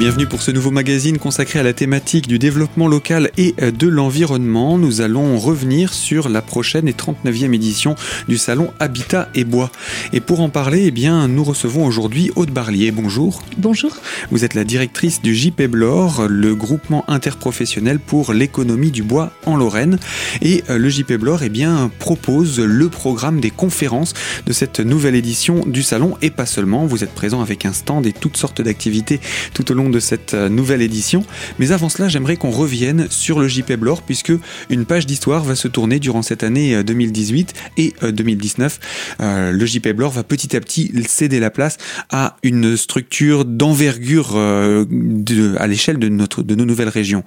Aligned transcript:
bienvenue 0.00 0.26
pour 0.26 0.40
ce 0.40 0.50
nouveau 0.50 0.70
magazine 0.70 1.18
consacré 1.18 1.58
à 1.58 1.62
la 1.62 1.74
thématique 1.74 2.26
du 2.26 2.38
développement 2.38 2.88
local 2.88 3.30
et 3.36 3.54
euh, 3.60 3.70
de 3.70 3.86
l'environnement. 3.86 4.78
Nous 4.78 5.02
allons 5.02 5.38
revenir 5.38 5.92
sur 5.92 6.30
la 6.30 6.40
prochaine 6.40 6.88
et 6.88 6.92
39e 6.92 7.52
édition 7.52 7.96
du 8.26 8.38
salon 8.38 8.72
Habitat 8.78 9.28
et 9.34 9.44
Bois. 9.44 9.70
Et 10.14 10.20
pour 10.20 10.40
en 10.40 10.48
parler, 10.48 10.84
eh 10.86 10.90
bien, 10.90 11.28
nous 11.28 11.44
recevons 11.44 11.84
aujourd'hui 11.84 12.30
Aude 12.34 12.50
Barlier. 12.50 12.92
Bonjour. 12.92 13.42
Bonjour. 13.58 13.94
Vous 14.30 14.42
êtes 14.42 14.54
la 14.54 14.64
directrice 14.64 15.20
du 15.20 15.34
JPEBLOR, 15.34 16.28
le 16.30 16.54
groupement 16.54 17.04
interprofessionnel 17.06 17.98
pour 17.98 18.32
l'économie 18.32 18.92
du 18.92 19.02
bois 19.02 19.32
en 19.44 19.54
Lorraine. 19.54 19.98
Et 20.40 20.64
euh, 20.70 20.78
le 20.78 20.88
JPEBLOR 20.88 21.42
eh 21.42 21.50
bien, 21.50 21.90
propose 21.98 22.58
le 22.58 22.88
programme 22.88 23.38
des 23.38 23.50
conférences 23.50 24.14
de 24.46 24.54
cette 24.54 24.80
nouvelle 24.80 25.14
édition 25.14 25.62
du 25.66 25.82
salon 25.82 26.16
et 26.22 26.30
pas 26.30 26.46
seulement. 26.46 26.86
Vous 26.86 27.04
êtes 27.04 27.14
présent 27.14 27.42
avec 27.42 27.66
un 27.66 27.74
stand 27.74 28.06
et 28.06 28.14
toutes 28.14 28.38
sortes 28.38 28.62
d'activités 28.62 29.20
tout 29.52 29.70
au 29.70 29.74
long 29.74 29.89
de 29.90 30.00
cette 30.00 30.34
euh, 30.34 30.48
nouvelle 30.48 30.82
édition. 30.82 31.24
Mais 31.58 31.72
avant 31.72 31.88
cela, 31.88 32.08
j'aimerais 32.08 32.36
qu'on 32.36 32.50
revienne 32.50 33.06
sur 33.10 33.38
le 33.40 33.48
JP 33.48 33.72
puisque 34.06 34.32
une 34.68 34.84
page 34.84 35.06
d'histoire 35.06 35.44
va 35.44 35.54
se 35.54 35.68
tourner 35.68 35.98
durant 35.98 36.22
cette 36.22 36.42
année 36.42 36.82
2018 36.82 37.54
euh, 37.78 38.08
et 38.08 38.12
2019. 38.12 38.80
Euh, 39.20 39.50
le 39.52 39.66
JP 39.66 39.88
va 39.88 40.22
petit 40.22 40.56
à 40.56 40.60
petit 40.60 40.92
céder 41.06 41.40
la 41.40 41.50
place 41.50 41.78
à 42.10 42.36
une 42.42 42.76
structure 42.76 43.44
d'envergure 43.44 44.36
à 44.36 45.66
l'échelle 45.66 45.98
de, 45.98 46.08
notre, 46.08 46.42
de 46.42 46.54
nos 46.54 46.64
nouvelles 46.64 46.88
régions. 46.88 47.22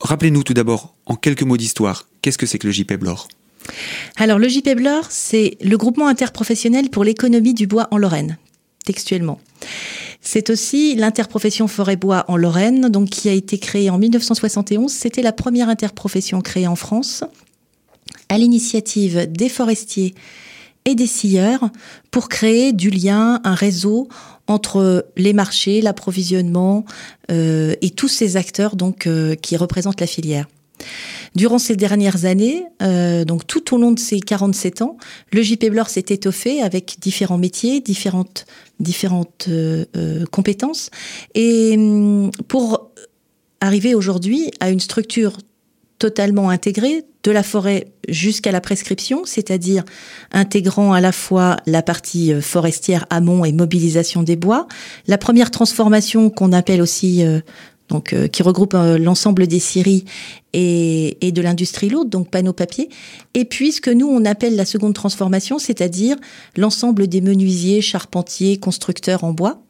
Rappelez-nous 0.00 0.42
tout 0.42 0.54
d'abord, 0.54 0.94
en 1.06 1.16
quelques 1.16 1.42
mots 1.42 1.56
d'histoire, 1.56 2.06
qu'est-ce 2.22 2.38
que 2.38 2.46
c'est 2.46 2.58
que 2.58 2.66
le 2.66 2.72
JP 2.72 2.92
alors, 4.16 4.38
le 4.38 4.48
JP 4.48 4.68
c'est 5.10 5.56
le 5.60 5.76
groupement 5.76 6.08
interprofessionnel 6.08 6.90
pour 6.90 7.04
l'économie 7.04 7.54
du 7.54 7.66
bois 7.66 7.88
en 7.90 7.98
Lorraine, 7.98 8.38
textuellement. 8.84 9.40
C'est 10.20 10.50
aussi 10.50 10.94
l'interprofession 10.94 11.68
forêt-bois 11.68 12.24
en 12.28 12.36
Lorraine, 12.36 12.88
donc 12.88 13.10
qui 13.10 13.28
a 13.28 13.32
été 13.32 13.58
créée 13.58 13.90
en 13.90 13.98
1971. 13.98 14.92
C'était 14.92 15.22
la 15.22 15.32
première 15.32 15.68
interprofession 15.68 16.40
créée 16.40 16.66
en 16.66 16.76
France 16.76 17.24
à 18.28 18.38
l'initiative 18.38 19.30
des 19.30 19.48
forestiers 19.48 20.14
et 20.84 20.94
des 20.94 21.06
scieurs 21.06 21.70
pour 22.10 22.28
créer 22.28 22.72
du 22.72 22.90
lien, 22.90 23.40
un 23.44 23.54
réseau 23.54 24.08
entre 24.46 25.06
les 25.16 25.32
marchés, 25.32 25.80
l'approvisionnement 25.80 26.84
euh, 27.30 27.74
et 27.82 27.90
tous 27.90 28.08
ces 28.08 28.36
acteurs 28.36 28.76
donc 28.76 29.06
euh, 29.06 29.34
qui 29.34 29.56
représentent 29.56 30.00
la 30.00 30.06
filière. 30.06 30.46
Durant 31.34 31.58
ces 31.58 31.76
dernières 31.76 32.24
années, 32.24 32.64
euh, 32.82 33.24
donc 33.24 33.46
tout 33.46 33.74
au 33.74 33.78
long 33.78 33.92
de 33.92 33.98
ces 33.98 34.20
47 34.20 34.82
ans, 34.82 34.96
le 35.32 35.42
JP 35.42 35.66
Blore 35.70 35.88
s'est 35.88 36.06
étoffé 36.08 36.62
avec 36.62 36.96
différents 37.00 37.38
métiers, 37.38 37.80
différentes, 37.80 38.46
différentes 38.80 39.46
euh, 39.48 39.84
euh, 39.96 40.24
compétences. 40.26 40.90
Et 41.34 41.74
hum, 41.76 42.30
pour 42.48 42.90
arriver 43.60 43.94
aujourd'hui 43.94 44.50
à 44.60 44.70
une 44.70 44.80
structure 44.80 45.36
totalement 45.98 46.48
intégrée, 46.48 47.04
de 47.24 47.32
la 47.32 47.42
forêt 47.42 47.88
jusqu'à 48.08 48.52
la 48.52 48.60
prescription, 48.60 49.22
c'est-à-dire 49.24 49.84
intégrant 50.32 50.92
à 50.92 51.00
la 51.00 51.10
fois 51.10 51.56
la 51.66 51.82
partie 51.82 52.32
forestière 52.40 53.04
amont 53.10 53.44
et 53.44 53.52
mobilisation 53.52 54.22
des 54.22 54.36
bois, 54.36 54.68
la 55.08 55.18
première 55.18 55.50
transformation 55.50 56.30
qu'on 56.30 56.52
appelle 56.52 56.80
aussi 56.80 57.24
donc 57.88 58.12
euh, 58.12 58.28
qui 58.28 58.42
regroupe 58.42 58.74
euh, 58.74 58.98
l'ensemble 58.98 59.46
des 59.46 59.58
scieries 59.58 60.04
et, 60.52 61.16
de 61.20 61.42
l'industrie 61.42 61.88
lourde, 61.88 62.08
donc 62.08 62.30
panneaux 62.30 62.52
papier, 62.52 62.88
et 63.34 63.44
puis 63.44 63.72
ce 63.72 63.80
que 63.80 63.90
nous 63.90 64.08
on 64.08 64.24
appelle 64.24 64.56
la 64.56 64.64
seconde 64.64 64.94
transformation, 64.94 65.58
c'est-à-dire 65.58 66.16
l'ensemble 66.56 67.06
des 67.06 67.20
menuisiers, 67.20 67.80
charpentiers, 67.80 68.58
constructeurs 68.58 69.24
en 69.24 69.32
bois. 69.32 69.62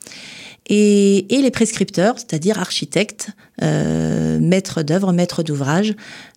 Et, 0.71 1.35
et 1.35 1.41
les 1.41 1.51
prescripteurs, 1.51 2.19
c'est-à-dire 2.19 2.59
architectes, 2.59 3.31
euh, 3.63 4.39
maîtres 4.41 4.83
d'œuvre, 4.83 5.13
maîtres 5.13 5.43
d'ouvrage, 5.43 5.95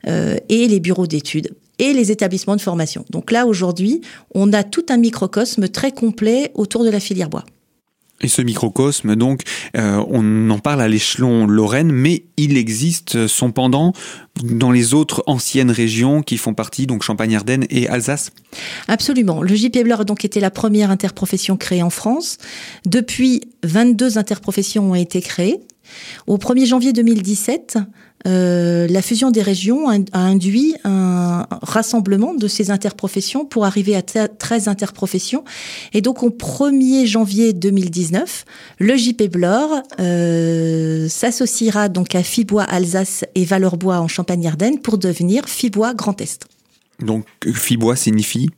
euh, 0.08 0.38
et 0.50 0.68
les 0.68 0.80
bureaux 0.80 1.08
d'études 1.08 1.54
et 1.80 1.94
les 1.94 2.12
établissements 2.12 2.56
de 2.56 2.62
formation. 2.62 3.06
Donc 3.10 3.32
là, 3.32 3.46
aujourd'hui, 3.46 4.02
on 4.34 4.54
a 4.54 4.64
tout 4.64 4.86
un 4.90 4.98
microcosme 4.98 5.68
très 5.68 5.92
complet 5.92 6.52
autour 6.54 6.84
de 6.84 6.90
la 6.90 7.00
filière 7.00 7.30
bois. 7.30 7.44
Et 8.22 8.28
ce 8.28 8.42
microcosme, 8.42 9.16
donc, 9.16 9.42
euh, 9.76 10.04
on 10.10 10.50
en 10.50 10.60
parle 10.60 10.82
à 10.82 10.88
l'échelon 10.88 11.48
Lorraine, 11.48 11.92
mais 11.92 12.24
il 12.38 12.58
existe 12.58 13.28
son 13.28 13.52
pendant 13.52 13.94
dans 14.44 14.72
les 14.72 14.94
autres 14.94 15.24
anciennes 15.28 15.72
régions 15.72 16.22
qui 16.22 16.38
font 16.38 16.54
partie, 16.54 16.88
donc 16.88 17.04
Champagne-Ardenne 17.04 17.66
et 17.70 17.88
Alsace 17.88 18.32
Absolument. 18.88 19.42
Le 19.42 19.56
JPBLR 19.56 20.02
a 20.02 20.04
donc 20.04 20.26
été 20.26 20.40
la 20.40 20.52
première 20.52 20.92
interprofession 20.92 21.58
créée 21.58 21.84
en 21.84 21.90
France. 21.90 22.38
Depuis, 22.86 23.42
22 23.64 24.18
interprofessions 24.18 24.92
ont 24.92 24.96
été 24.96 25.22
créées. 25.22 25.60
Au 26.28 26.38
1er 26.38 26.66
janvier 26.66 26.94
2017, 26.94 27.78
euh, 28.28 28.88
la 28.88 29.02
fusion 29.02 29.32
des 29.32 29.42
régions 29.42 29.90
a, 29.90 29.98
induit 30.14 30.76
un 30.84 31.48
rassemblement 31.62 32.34
de 32.34 32.48
ces 32.48 32.72
interprofessions 32.72 33.46
pour 33.46 33.66
arriver 33.66 33.96
à 33.96 34.02
13 34.02 34.68
interprofessions. 34.68 35.44
Et 35.94 36.02
donc, 36.02 36.24
au 36.24 36.30
1er 36.30 37.06
janvier 37.06 37.54
2019, 37.54 38.46
le 38.80 38.96
JP 38.96 39.24
Blore 39.32 39.82
euh, 40.00 41.08
s'associera 41.08 41.90
donc 41.90 42.16
à 42.16 42.24
Fibois 42.24 42.64
Alsace 42.64 43.26
et 43.36 43.46
Valorbois 43.46 44.00
en 44.00 44.08
Champagne-Ardenne 44.08 44.80
pour 44.80 44.98
devenir 44.98 45.48
Fibois 45.48 45.94
Grand 45.94 46.20
Est. 46.22 46.46
Donc, 47.02 47.26
Fibois 47.54 47.96
signifie 47.96 48.50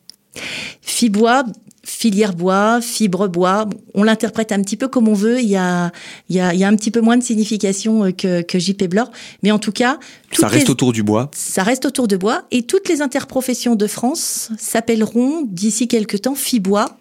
Fibois, 0.82 1.44
filière 1.84 2.34
bois, 2.34 2.80
fibre 2.82 3.28
bois. 3.28 3.68
On 3.94 4.04
l'interprète 4.04 4.52
un 4.52 4.62
petit 4.62 4.78
peu 4.78 4.88
comme 4.88 5.08
on 5.08 5.14
veut. 5.14 5.40
Il 5.40 5.50
y 5.50 5.58
a, 5.58 5.92
il 6.30 6.36
y 6.36 6.40
a, 6.40 6.54
il 6.54 6.60
y 6.60 6.64
a 6.64 6.68
un 6.68 6.76
petit 6.76 6.92
peu 6.92 7.02
moins 7.02 7.18
de 7.18 7.24
signification 7.24 8.06
euh, 8.06 8.12
que, 8.12 8.42
que 8.42 8.58
JP 8.58 8.86
Blore. 8.86 9.12
Mais 9.44 9.52
en 9.52 9.60
tout 9.60 9.72
cas. 9.72 10.00
Ça 10.32 10.48
reste 10.48 10.70
autour 10.70 10.94
du 10.94 11.04
bois. 11.04 11.30
Ça 11.34 11.64
reste 11.64 11.86
autour 11.86 12.08
de 12.08 12.18
bois. 12.18 12.44
Et 12.52 12.64
toutes 12.64 12.90
les 12.90 13.02
interprofessions 13.02 13.76
de 13.76 13.88
France 13.88 14.52
s'appelleront 14.58 15.44
d'ici 15.48 15.88
quelques 15.88 16.22
temps 16.22 16.36
FIBOIS. 16.36 16.98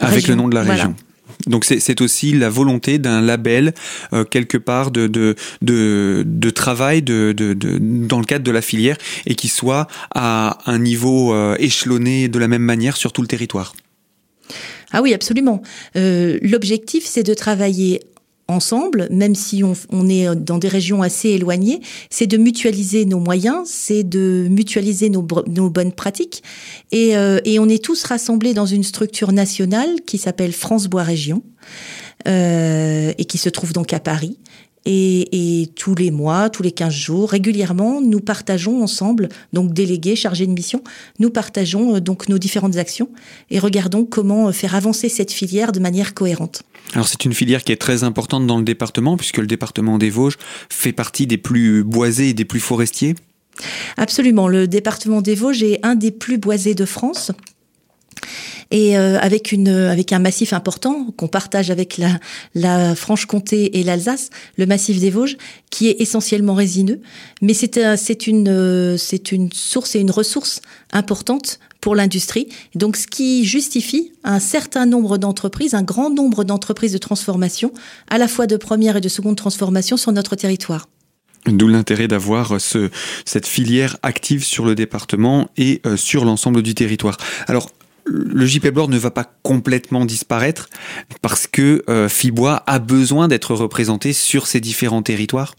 Avec 0.00 0.26
le 0.26 0.34
nom 0.34 0.48
de 0.48 0.54
la 0.54 0.62
région. 0.62 0.94
Donc 1.46 1.64
c'est 1.64 2.00
aussi 2.00 2.32
la 2.32 2.48
volonté 2.48 2.98
d'un 2.98 3.20
label 3.20 3.74
euh, 4.12 4.24
quelque 4.24 4.56
part 4.58 4.90
de, 4.90 5.06
de, 5.06 5.34
de, 5.60 6.50
travail 6.50 7.02
de, 7.02 7.32
de, 7.32 7.54
dans 7.80 8.18
le 8.18 8.24
cadre 8.24 8.44
de 8.44 8.50
la 8.50 8.62
filière 8.62 8.96
et 9.26 9.34
qui 9.34 9.48
soit 9.48 9.86
à 10.14 10.58
un 10.66 10.78
niveau 10.78 11.34
euh, 11.34 11.56
échelonné 11.58 12.28
de 12.28 12.38
la 12.38 12.48
même 12.48 12.62
manière 12.62 12.96
sur 12.96 13.12
tout 13.12 13.22
le 13.22 13.28
territoire. 13.28 13.74
Ah 14.92 15.02
oui, 15.02 15.12
absolument. 15.12 15.60
Euh, 15.96 16.38
L'objectif, 16.42 17.04
c'est 17.04 17.24
de 17.24 17.34
travailler 17.34 18.00
ensemble, 18.48 19.08
même 19.10 19.34
si 19.34 19.62
on, 19.64 20.08
est 20.08 20.34
dans 20.34 20.58
des 20.58 20.68
régions 20.68 21.02
assez 21.02 21.30
éloignées, 21.30 21.80
c'est 22.10 22.26
de 22.26 22.36
mutualiser 22.36 23.04
nos 23.06 23.18
moyens, 23.18 23.68
c'est 23.68 24.04
de 24.04 24.46
mutualiser 24.50 25.08
nos, 25.08 25.22
bonnes 25.22 25.92
pratiques. 25.92 26.42
Et, 26.92 27.16
euh, 27.16 27.40
et, 27.44 27.58
on 27.58 27.68
est 27.68 27.82
tous 27.82 28.04
rassemblés 28.04 28.54
dans 28.54 28.66
une 28.66 28.84
structure 28.84 29.32
nationale 29.32 30.02
qui 30.06 30.18
s'appelle 30.18 30.52
France 30.52 30.88
Bois 30.88 31.02
Région. 31.04 31.42
Euh, 32.26 33.12
et 33.18 33.26
qui 33.26 33.36
se 33.36 33.50
trouve 33.50 33.74
donc 33.74 33.92
à 33.92 34.00
Paris. 34.00 34.38
Et, 34.86 35.62
et, 35.62 35.66
tous 35.68 35.94
les 35.94 36.10
mois, 36.10 36.50
tous 36.50 36.62
les 36.62 36.72
15 36.72 36.92
jours, 36.92 37.30
régulièrement, 37.30 38.02
nous 38.02 38.20
partageons 38.20 38.82
ensemble, 38.82 39.30
donc 39.52 39.72
délégués, 39.72 40.14
chargés 40.14 40.46
de 40.46 40.52
mission, 40.52 40.82
nous 41.18 41.30
partageons 41.30 41.96
euh, 41.96 42.00
donc 42.00 42.28
nos 42.28 42.38
différentes 42.38 42.76
actions 42.76 43.08
et 43.50 43.58
regardons 43.58 44.04
comment 44.04 44.48
euh, 44.48 44.52
faire 44.52 44.74
avancer 44.74 45.08
cette 45.08 45.32
filière 45.32 45.72
de 45.72 45.80
manière 45.80 46.12
cohérente. 46.12 46.62
Alors 46.92 47.08
c'est 47.08 47.24
une 47.24 47.32
filière 47.32 47.64
qui 47.64 47.72
est 47.72 47.76
très 47.76 48.04
importante 48.04 48.46
dans 48.46 48.58
le 48.58 48.64
département 48.64 49.16
puisque 49.16 49.38
le 49.38 49.46
département 49.46 49.96
des 49.96 50.10
Vosges 50.10 50.36
fait 50.68 50.92
partie 50.92 51.26
des 51.26 51.38
plus 51.38 51.82
boisés 51.82 52.28
et 52.30 52.34
des 52.34 52.44
plus 52.44 52.60
forestiers. 52.60 53.14
Absolument, 53.96 54.48
le 54.48 54.66
département 54.66 55.22
des 55.22 55.34
Vosges 55.34 55.62
est 55.62 55.78
un 55.82 55.94
des 55.94 56.10
plus 56.10 56.38
boisés 56.38 56.74
de 56.74 56.84
France 56.84 57.32
et 58.70 58.96
euh, 58.96 59.18
avec 59.20 59.52
une 59.52 59.68
avec 59.68 60.12
un 60.12 60.18
massif 60.18 60.52
important 60.52 61.08
qu'on 61.16 61.28
partage 61.28 61.70
avec 61.70 62.00
la, 62.54 62.94
Franche-Comté 62.94 63.78
et 63.78 63.82
l'Alsace, 63.82 64.30
le 64.56 64.66
massif 64.66 65.00
des 65.00 65.10
Vosges, 65.10 65.36
qui 65.70 65.88
est 65.88 66.00
essentiellement 66.00 66.54
résineux, 66.54 67.00
mais 67.42 67.54
c'est 67.54 67.96
c'est 67.96 68.26
une 68.26 68.96
c'est 68.98 69.32
une 69.32 69.52
source 69.52 69.94
et 69.94 70.00
une 70.00 70.10
ressource 70.10 70.60
importante 70.92 71.58
pour 71.84 71.94
l'industrie. 71.94 72.48
Donc, 72.74 72.96
ce 72.96 73.06
qui 73.06 73.44
justifie 73.44 74.10
un 74.24 74.40
certain 74.40 74.86
nombre 74.86 75.18
d'entreprises, 75.18 75.74
un 75.74 75.82
grand 75.82 76.08
nombre 76.08 76.42
d'entreprises 76.42 76.94
de 76.94 76.98
transformation, 76.98 77.74
à 78.08 78.16
la 78.16 78.26
fois 78.26 78.46
de 78.46 78.56
première 78.56 78.96
et 78.96 79.02
de 79.02 79.08
seconde 79.10 79.36
transformation 79.36 79.98
sur 79.98 80.10
notre 80.10 80.34
territoire. 80.34 80.88
D'où 81.46 81.68
l'intérêt 81.68 82.08
d'avoir 82.08 82.58
ce, 82.58 82.88
cette 83.26 83.46
filière 83.46 83.98
active 84.02 84.44
sur 84.44 84.64
le 84.64 84.74
département 84.74 85.50
et 85.58 85.82
euh, 85.84 85.98
sur 85.98 86.24
l'ensemble 86.24 86.62
du 86.62 86.74
territoire. 86.74 87.18
Alors, 87.48 87.70
le 88.06 88.46
JP 88.46 88.68
Blore 88.68 88.88
ne 88.88 88.98
va 88.98 89.10
pas 89.10 89.24
complètement 89.42 90.04
disparaître 90.04 90.68
parce 91.22 91.46
que 91.46 91.82
euh, 91.88 92.08
Fibois 92.08 92.62
a 92.66 92.78
besoin 92.78 93.28
d'être 93.28 93.54
représenté 93.54 94.12
sur 94.12 94.46
ces 94.46 94.60
différents 94.60 95.02
territoires 95.02 95.54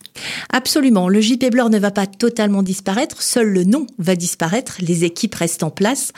Absolument. 0.51 1.09
Le 1.09 1.21
JP 1.21 1.51
Blore 1.51 1.69
ne 1.69 1.79
va 1.79 1.91
pas 1.91 2.07
totalement 2.07 2.63
disparaître. 2.63 3.21
Seul 3.21 3.47
le 3.47 3.63
nom 3.63 3.87
va 3.97 4.15
disparaître. 4.15 4.77
Les 4.79 5.03
équipes 5.03 5.35
restent 5.35 5.63
en 5.63 5.71
place. 5.71 6.11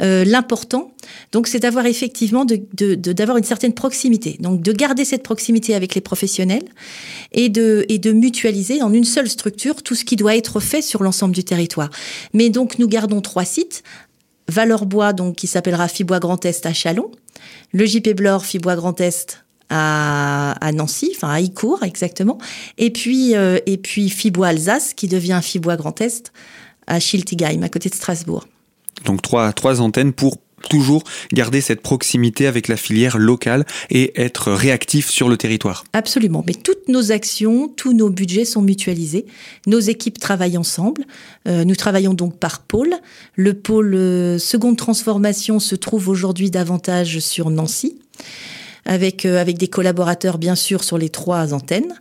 Euh, 0.00 0.24
L'important, 0.24 0.94
donc, 1.32 1.48
c'est 1.48 1.60
d'avoir 1.60 1.86
effectivement 1.86 2.44
d'avoir 2.44 3.36
une 3.36 3.44
certaine 3.44 3.74
proximité. 3.74 4.36
Donc, 4.40 4.62
de 4.62 4.72
garder 4.72 5.04
cette 5.04 5.22
proximité 5.22 5.74
avec 5.74 5.94
les 5.94 6.00
professionnels 6.00 6.64
et 7.32 7.48
de, 7.48 7.84
et 7.88 7.98
de 7.98 8.12
mutualiser 8.12 8.82
en 8.82 8.92
une 8.92 9.04
seule 9.04 9.28
structure 9.28 9.82
tout 9.82 9.94
ce 9.94 10.04
qui 10.04 10.16
doit 10.16 10.36
être 10.36 10.60
fait 10.60 10.82
sur 10.82 11.02
l'ensemble 11.02 11.34
du 11.34 11.44
territoire. 11.44 11.90
Mais 12.32 12.50
donc, 12.50 12.78
nous 12.78 12.88
gardons 12.88 13.20
trois 13.20 13.44
sites 13.44 13.82
Valorbois, 14.48 15.12
donc 15.12 15.36
qui 15.36 15.46
s'appellera 15.46 15.88
Fibois 15.88 16.20
Grand 16.20 16.44
Est 16.44 16.66
à 16.66 16.72
Chalon, 16.72 17.10
le 17.72 17.86
JP 17.86 18.10
Blore 18.16 18.44
Fibois 18.44 18.76
Grand 18.76 19.00
Est 19.00 19.44
à, 19.70 20.52
à, 20.60 20.72
Nancy, 20.72 21.12
enfin 21.16 21.30
à 21.30 21.40
Icourt 21.40 21.82
exactement, 21.82 22.38
et 22.78 22.90
puis 22.90 23.34
euh, 23.34 23.58
et 23.66 23.78
puis 23.78 24.10
Fibois 24.10 24.48
Alsace 24.48 24.94
qui 24.94 25.08
devient 25.08 25.40
Fibois 25.42 25.76
Grand 25.76 26.00
Est 26.00 26.32
à 26.86 27.00
Schiltigheim 27.00 27.62
à 27.62 27.68
côté 27.68 27.88
de 27.88 27.94
Strasbourg. 27.94 28.46
Donc 29.06 29.22
trois 29.22 29.52
trois 29.52 29.80
antennes 29.80 30.12
pour 30.12 30.38
toujours 30.68 31.04
garder 31.32 31.60
cette 31.60 31.80
proximité 31.80 32.46
avec 32.46 32.68
la 32.68 32.76
filière 32.76 33.18
locale 33.18 33.64
et 33.90 34.20
être 34.20 34.52
réactif 34.52 35.10
sur 35.10 35.28
le 35.28 35.36
territoire. 35.36 35.84
Absolument, 35.92 36.44
mais 36.46 36.54
toutes 36.54 36.88
nos 36.88 37.12
actions, 37.12 37.68
tous 37.68 37.92
nos 37.92 38.10
budgets 38.10 38.44
sont 38.44 38.62
mutualisés. 38.62 39.26
Nos 39.66 39.80
équipes 39.80 40.18
travaillent 40.18 40.58
ensemble. 40.58 41.04
Euh, 41.48 41.64
nous 41.64 41.76
travaillons 41.76 42.14
donc 42.14 42.38
par 42.38 42.60
pôle. 42.60 42.94
Le 43.34 43.54
pôle 43.54 43.94
euh, 43.94 44.38
seconde 44.38 44.76
transformation 44.76 45.58
se 45.58 45.74
trouve 45.74 46.08
aujourd'hui 46.08 46.50
davantage 46.50 47.18
sur 47.18 47.50
Nancy 47.50 47.98
avec, 48.86 49.24
euh, 49.24 49.40
avec 49.40 49.58
des 49.58 49.68
collaborateurs 49.68 50.38
bien 50.38 50.54
sûr 50.54 50.84
sur 50.84 50.98
les 50.98 51.08
trois 51.08 51.54
antennes. 51.54 51.94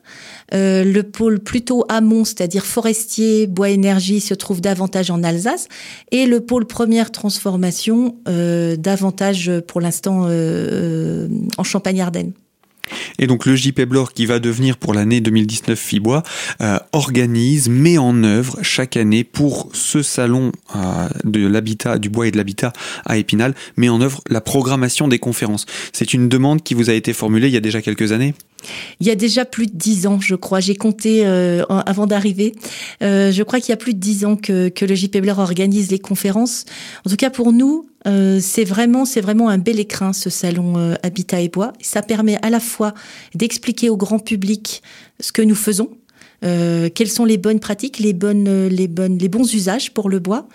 Euh, 0.53 0.83
le 0.83 1.03
pôle 1.03 1.39
plutôt 1.39 1.85
amont, 1.89 2.25
c'est-à-dire 2.25 2.65
forestier, 2.65 3.47
bois 3.47 3.69
énergie, 3.69 4.19
se 4.19 4.33
trouve 4.33 4.61
davantage 4.61 5.09
en 5.09 5.23
Alsace. 5.23 5.67
Et 6.11 6.25
le 6.25 6.41
pôle 6.41 6.65
première 6.65 7.11
transformation, 7.11 8.15
euh, 8.27 8.75
davantage 8.75 9.51
pour 9.67 9.81
l'instant 9.81 10.25
euh, 10.27 11.27
en 11.57 11.63
Champagne-Ardenne. 11.63 12.33
Et 13.19 13.27
donc 13.27 13.45
le 13.45 13.55
JP 13.55 13.81
Blore 13.81 14.13
qui 14.13 14.25
va 14.25 14.39
devenir 14.39 14.77
pour 14.77 14.93
l'année 14.93 15.21
2019 15.21 15.79
Fibois 15.79 16.23
euh, 16.61 16.79
organise, 16.91 17.69
met 17.69 17.97
en 17.97 18.23
œuvre 18.23 18.57
chaque 18.61 18.97
année 18.97 19.23
pour 19.23 19.69
ce 19.73 20.01
salon 20.01 20.51
euh, 20.75 21.07
de 21.23 21.47
l'habitat, 21.47 21.97
du 21.99 22.09
bois 22.09 22.27
et 22.27 22.31
de 22.31 22.37
l'habitat 22.37 22.73
à 23.05 23.17
Épinal, 23.17 23.55
met 23.77 23.89
en 23.89 24.01
œuvre 24.01 24.21
la 24.29 24.41
programmation 24.41 25.07
des 25.07 25.19
conférences. 25.19 25.65
C'est 25.91 26.13
une 26.13 26.29
demande 26.29 26.63
qui 26.63 26.73
vous 26.73 26.89
a 26.89 26.93
été 26.93 27.13
formulée 27.13 27.47
il 27.47 27.53
y 27.53 27.57
a 27.57 27.61
déjà 27.61 27.81
quelques 27.81 28.11
années? 28.11 28.33
Il 28.99 29.07
y 29.07 29.11
a 29.11 29.15
déjà 29.15 29.45
plus 29.45 29.67
de 29.67 29.75
dix 29.75 30.07
ans, 30.07 30.19
je 30.19 30.35
crois. 30.35 30.59
J'ai 30.59 30.75
compté 30.75 31.25
euh, 31.25 31.63
avant 31.67 32.07
d'arriver. 32.07 32.53
Euh, 33.01 33.31
je 33.31 33.43
crois 33.43 33.59
qu'il 33.59 33.69
y 33.69 33.73
a 33.73 33.77
plus 33.77 33.93
de 33.93 33.99
dix 33.99 34.25
ans 34.25 34.35
que, 34.35 34.69
que 34.69 34.85
le 34.85 34.95
JP 34.95 35.17
organise 35.37 35.91
les 35.91 35.99
conférences. 35.99 36.65
En 37.05 37.09
tout 37.09 37.15
cas, 37.15 37.29
pour 37.29 37.51
nous, 37.51 37.87
euh, 38.07 38.39
c'est 38.41 38.63
vraiment, 38.63 39.05
c'est 39.05 39.21
vraiment 39.21 39.49
un 39.49 39.57
bel 39.57 39.79
écrin 39.79 40.13
ce 40.13 40.29
salon 40.29 40.77
euh, 40.77 40.95
Habitat 41.03 41.41
et 41.41 41.49
Bois. 41.49 41.73
Ça 41.81 42.01
permet 42.01 42.37
à 42.41 42.49
la 42.49 42.59
fois 42.59 42.93
d'expliquer 43.35 43.89
au 43.89 43.97
grand 43.97 44.19
public 44.19 44.83
ce 45.19 45.31
que 45.31 45.41
nous 45.41 45.55
faisons, 45.55 45.89
euh, 46.43 46.89
quelles 46.93 47.09
sont 47.09 47.25
les 47.25 47.37
bonnes 47.37 47.59
pratiques, 47.59 47.99
les 47.99 48.13
bonnes, 48.13 48.67
les 48.67 48.87
bonnes, 48.87 49.17
les 49.17 49.29
bons 49.29 49.53
usages 49.53 49.93
pour 49.93 50.09
le 50.09 50.19
bois, 50.19 50.47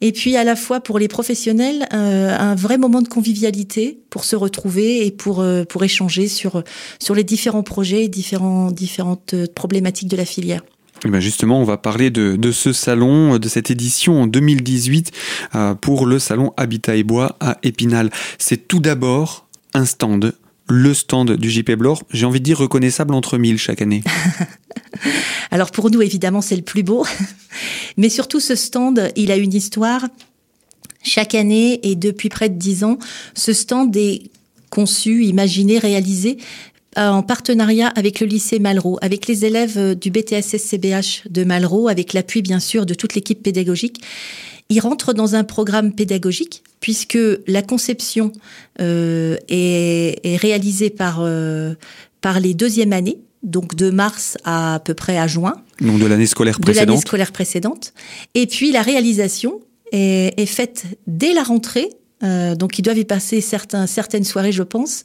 et 0.00 0.12
puis 0.12 0.36
à 0.36 0.44
la 0.44 0.56
fois 0.56 0.80
pour 0.80 0.98
les 0.98 1.08
professionnels 1.08 1.86
euh, 1.92 2.36
un 2.38 2.54
vrai 2.54 2.78
moment 2.78 3.02
de 3.02 3.08
convivialité 3.08 4.00
pour 4.10 4.24
se 4.24 4.36
retrouver 4.36 5.06
et 5.06 5.10
pour 5.10 5.40
euh, 5.40 5.64
pour 5.64 5.84
échanger 5.84 6.28
sur 6.28 6.62
sur 6.98 7.14
les 7.14 7.24
différents 7.24 7.62
projets, 7.62 8.04
et 8.04 8.08
différentes 8.08 9.34
problématiques 9.54 10.08
de 10.08 10.16
la 10.16 10.24
filière. 10.24 10.62
Et 11.04 11.08
ben 11.08 11.20
justement, 11.20 11.60
on 11.60 11.64
va 11.64 11.76
parler 11.76 12.10
de, 12.10 12.36
de, 12.36 12.50
ce 12.50 12.72
salon, 12.72 13.38
de 13.38 13.48
cette 13.48 13.70
édition 13.70 14.22
en 14.22 14.26
2018 14.26 15.12
euh, 15.54 15.74
pour 15.74 16.06
le 16.06 16.18
salon 16.18 16.54
Habitat 16.56 16.96
et 16.96 17.02
Bois 17.02 17.36
à 17.40 17.58
Épinal. 17.62 18.10
C'est 18.38 18.68
tout 18.68 18.80
d'abord 18.80 19.46
un 19.74 19.84
stand 19.84 20.32
le 20.68 20.94
stand 20.94 21.36
du 21.36 21.50
JP 21.50 21.72
Blore, 21.72 22.02
j'ai 22.10 22.26
envie 22.26 22.40
de 22.40 22.44
dire 22.44 22.58
reconnaissable 22.58 23.14
entre 23.14 23.38
mille 23.38 23.58
chaque 23.58 23.82
année 23.82 24.02
Alors 25.50 25.70
pour 25.70 25.90
nous, 25.90 26.02
évidemment, 26.02 26.40
c'est 26.40 26.56
le 26.56 26.62
plus 26.62 26.82
beau. 26.82 27.06
Mais 27.96 28.08
surtout, 28.08 28.40
ce 28.40 28.54
stand, 28.54 29.12
il 29.16 29.30
a 29.30 29.36
une 29.36 29.54
histoire. 29.54 30.06
Chaque 31.02 31.34
année 31.34 31.80
et 31.82 31.96
depuis 31.96 32.28
près 32.28 32.48
de 32.48 32.58
dix 32.58 32.82
ans, 32.82 32.98
ce 33.34 33.52
stand 33.52 33.94
est 33.96 34.30
conçu, 34.70 35.24
imaginé, 35.24 35.78
réalisé 35.78 36.38
euh, 36.96 37.08
en 37.08 37.22
partenariat 37.22 37.88
avec 37.88 38.20
le 38.20 38.26
lycée 38.26 38.58
Malraux, 38.58 38.98
avec 39.02 39.26
les 39.26 39.44
élèves 39.44 39.98
du 39.98 40.10
BTSS-CBH 40.10 41.28
de 41.28 41.44
Malraux, 41.44 41.88
avec 41.88 42.12
l'appui 42.14 42.40
bien 42.40 42.60
sûr 42.60 42.86
de 42.86 42.94
toute 42.94 43.14
l'équipe 43.14 43.42
pédagogique. 43.42 44.00
Il 44.70 44.80
rentre 44.80 45.12
dans 45.12 45.34
un 45.34 45.44
programme 45.44 45.92
pédagogique 45.92 46.62
puisque 46.80 47.18
la 47.46 47.62
conception 47.62 48.32
euh, 48.80 49.36
est, 49.48 50.20
est, 50.24 50.36
réalisée 50.36 50.90
par, 50.90 51.18
euh, 51.20 51.74
par 52.20 52.40
les 52.40 52.54
deuxièmes 52.54 52.92
années, 52.92 53.18
donc 53.42 53.74
de 53.74 53.90
mars 53.90 54.36
à, 54.44 54.74
à 54.74 54.80
peu 54.80 54.94
près 54.94 55.18
à 55.18 55.26
juin. 55.26 55.54
Donc 55.80 55.98
de 55.98 56.06
l'année 56.06 56.26
scolaire 56.26 56.58
précédente. 56.60 56.84
De 56.84 56.90
l'année 56.90 57.00
scolaire 57.00 57.32
précédente. 57.32 57.94
Et 58.34 58.46
puis 58.46 58.72
la 58.72 58.82
réalisation 58.82 59.60
est, 59.92 60.38
est 60.38 60.46
faite 60.46 60.84
dès 61.06 61.32
la 61.32 61.42
rentrée 61.42 61.90
euh, 62.24 62.54
donc 62.54 62.78
ils 62.78 62.82
doivent 62.82 62.98
y 62.98 63.04
passer 63.04 63.40
certains, 63.40 63.86
certaines 63.86 64.24
soirées, 64.24 64.52
je 64.52 64.62
pense, 64.62 65.02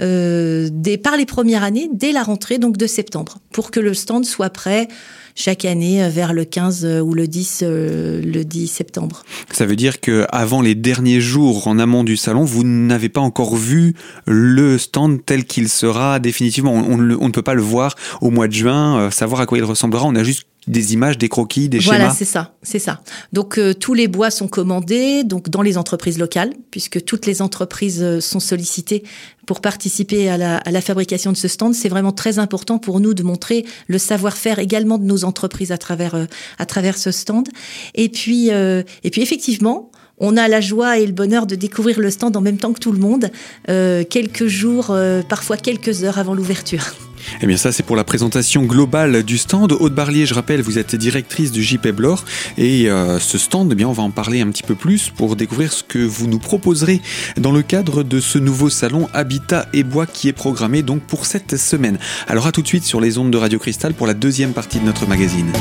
euh, 0.00 0.68
dès, 0.72 0.98
par 0.98 1.16
les 1.16 1.26
premières 1.26 1.62
années, 1.62 1.88
dès 1.92 2.12
la 2.12 2.22
rentrée 2.22 2.58
donc 2.58 2.76
de 2.76 2.86
septembre, 2.86 3.38
pour 3.52 3.70
que 3.70 3.80
le 3.80 3.94
stand 3.94 4.24
soit 4.24 4.50
prêt 4.50 4.88
chaque 5.36 5.64
année 5.64 6.02
euh, 6.02 6.08
vers 6.08 6.32
le 6.32 6.44
15 6.44 6.84
euh, 6.84 7.00
ou 7.00 7.14
le 7.14 7.28
10, 7.28 7.60
euh, 7.62 8.20
le 8.22 8.44
10 8.44 8.66
septembre. 8.66 9.22
Ça 9.52 9.66
veut 9.66 9.76
dire 9.76 10.00
que 10.00 10.26
avant 10.30 10.62
les 10.62 10.74
derniers 10.74 11.20
jours 11.20 11.68
en 11.68 11.78
amont 11.78 12.02
du 12.02 12.16
salon, 12.16 12.44
vous 12.44 12.64
n'avez 12.64 13.08
pas 13.08 13.20
encore 13.20 13.54
vu 13.54 13.94
le 14.26 14.78
stand 14.78 15.24
tel 15.24 15.44
qu'il 15.44 15.68
sera 15.68 16.18
définitivement. 16.18 16.72
On, 16.72 16.96
ne 16.96 17.30
peut 17.30 17.42
pas 17.42 17.54
le 17.54 17.62
voir 17.62 17.94
au 18.20 18.30
mois 18.30 18.48
de 18.48 18.54
juin, 18.54 19.10
savoir 19.10 19.42
à 19.42 19.46
quoi 19.46 19.58
il 19.58 19.64
ressemblera. 19.64 20.04
On 20.06 20.14
a 20.14 20.22
juste 20.22 20.46
des 20.66 20.94
images, 20.94 21.18
des 21.18 21.28
croquis, 21.28 21.68
des 21.68 21.78
voilà, 21.78 21.98
schémas. 21.98 22.04
Voilà, 22.12 22.18
c'est 22.18 22.24
ça, 22.24 22.54
c'est 22.62 22.78
ça. 22.78 23.00
Donc 23.32 23.58
euh, 23.58 23.74
tous 23.74 23.94
les 23.94 24.08
bois 24.08 24.30
sont 24.30 24.48
commandés 24.48 25.24
donc 25.24 25.48
dans 25.48 25.62
les 25.62 25.78
entreprises 25.78 26.18
locales, 26.18 26.52
puisque 26.70 27.04
toutes 27.04 27.26
les 27.26 27.42
entreprises 27.42 28.02
euh, 28.02 28.20
sont 28.20 28.40
sollicitées 28.40 29.02
pour 29.46 29.60
participer 29.60 30.28
à 30.28 30.36
la, 30.36 30.56
à 30.58 30.70
la 30.70 30.80
fabrication 30.80 31.30
de 31.30 31.36
ce 31.36 31.48
stand. 31.48 31.74
C'est 31.74 31.88
vraiment 31.88 32.12
très 32.12 32.38
important 32.38 32.78
pour 32.78 33.00
nous 33.00 33.14
de 33.14 33.22
montrer 33.22 33.64
le 33.86 33.98
savoir-faire 33.98 34.58
également 34.58 34.98
de 34.98 35.04
nos 35.04 35.24
entreprises 35.24 35.72
à 35.72 35.78
travers 35.78 36.14
euh, 36.14 36.26
à 36.58 36.66
travers 36.66 36.98
ce 36.98 37.10
stand. 37.12 37.48
Et 37.94 38.08
puis 38.08 38.50
euh, 38.50 38.82
et 39.04 39.10
puis 39.10 39.22
effectivement, 39.22 39.90
on 40.18 40.36
a 40.36 40.48
la 40.48 40.60
joie 40.60 40.98
et 40.98 41.06
le 41.06 41.12
bonheur 41.12 41.46
de 41.46 41.54
découvrir 41.54 42.00
le 42.00 42.10
stand 42.10 42.36
en 42.36 42.40
même 42.40 42.58
temps 42.58 42.72
que 42.72 42.80
tout 42.80 42.92
le 42.92 42.98
monde, 42.98 43.30
euh, 43.68 44.04
quelques 44.08 44.46
jours, 44.46 44.90
euh, 44.90 45.22
parfois 45.22 45.56
quelques 45.56 46.04
heures 46.04 46.18
avant 46.18 46.34
l'ouverture. 46.34 46.94
Eh 47.40 47.46
bien 47.46 47.56
ça 47.56 47.72
c'est 47.72 47.82
pour 47.82 47.96
la 47.96 48.04
présentation 48.04 48.62
globale 48.62 49.22
du 49.22 49.38
stand. 49.38 49.72
Aude 49.72 49.94
Barlier, 49.94 50.26
je 50.26 50.34
rappelle, 50.34 50.62
vous 50.62 50.78
êtes 50.78 50.94
directrice 50.94 51.52
du 51.52 51.62
JP 51.62 51.88
Blore 51.88 52.24
et 52.58 52.90
euh, 52.90 53.18
ce 53.18 53.38
stand, 53.38 53.70
eh 53.72 53.74
bien 53.74 53.88
on 53.88 53.92
va 53.92 54.02
en 54.02 54.10
parler 54.10 54.40
un 54.40 54.48
petit 54.48 54.62
peu 54.62 54.74
plus 54.74 55.10
pour 55.10 55.36
découvrir 55.36 55.72
ce 55.72 55.82
que 55.82 55.98
vous 55.98 56.26
nous 56.26 56.38
proposerez 56.38 57.00
dans 57.36 57.52
le 57.52 57.62
cadre 57.62 58.02
de 58.02 58.20
ce 58.20 58.38
nouveau 58.38 58.70
salon 58.70 59.08
Habitat 59.12 59.66
et 59.72 59.82
Bois 59.82 60.06
qui 60.06 60.28
est 60.28 60.32
programmé 60.32 60.82
donc 60.82 61.02
pour 61.02 61.26
cette 61.26 61.56
semaine. 61.56 61.98
Alors 62.28 62.46
à 62.46 62.52
tout 62.52 62.62
de 62.62 62.68
suite 62.68 62.84
sur 62.84 63.00
les 63.00 63.18
ondes 63.18 63.30
de 63.30 63.38
Radio 63.38 63.58
Cristal 63.58 63.94
pour 63.94 64.06
la 64.06 64.14
deuxième 64.14 64.52
partie 64.52 64.78
de 64.78 64.84
notre 64.84 65.06
magazine. 65.06 65.52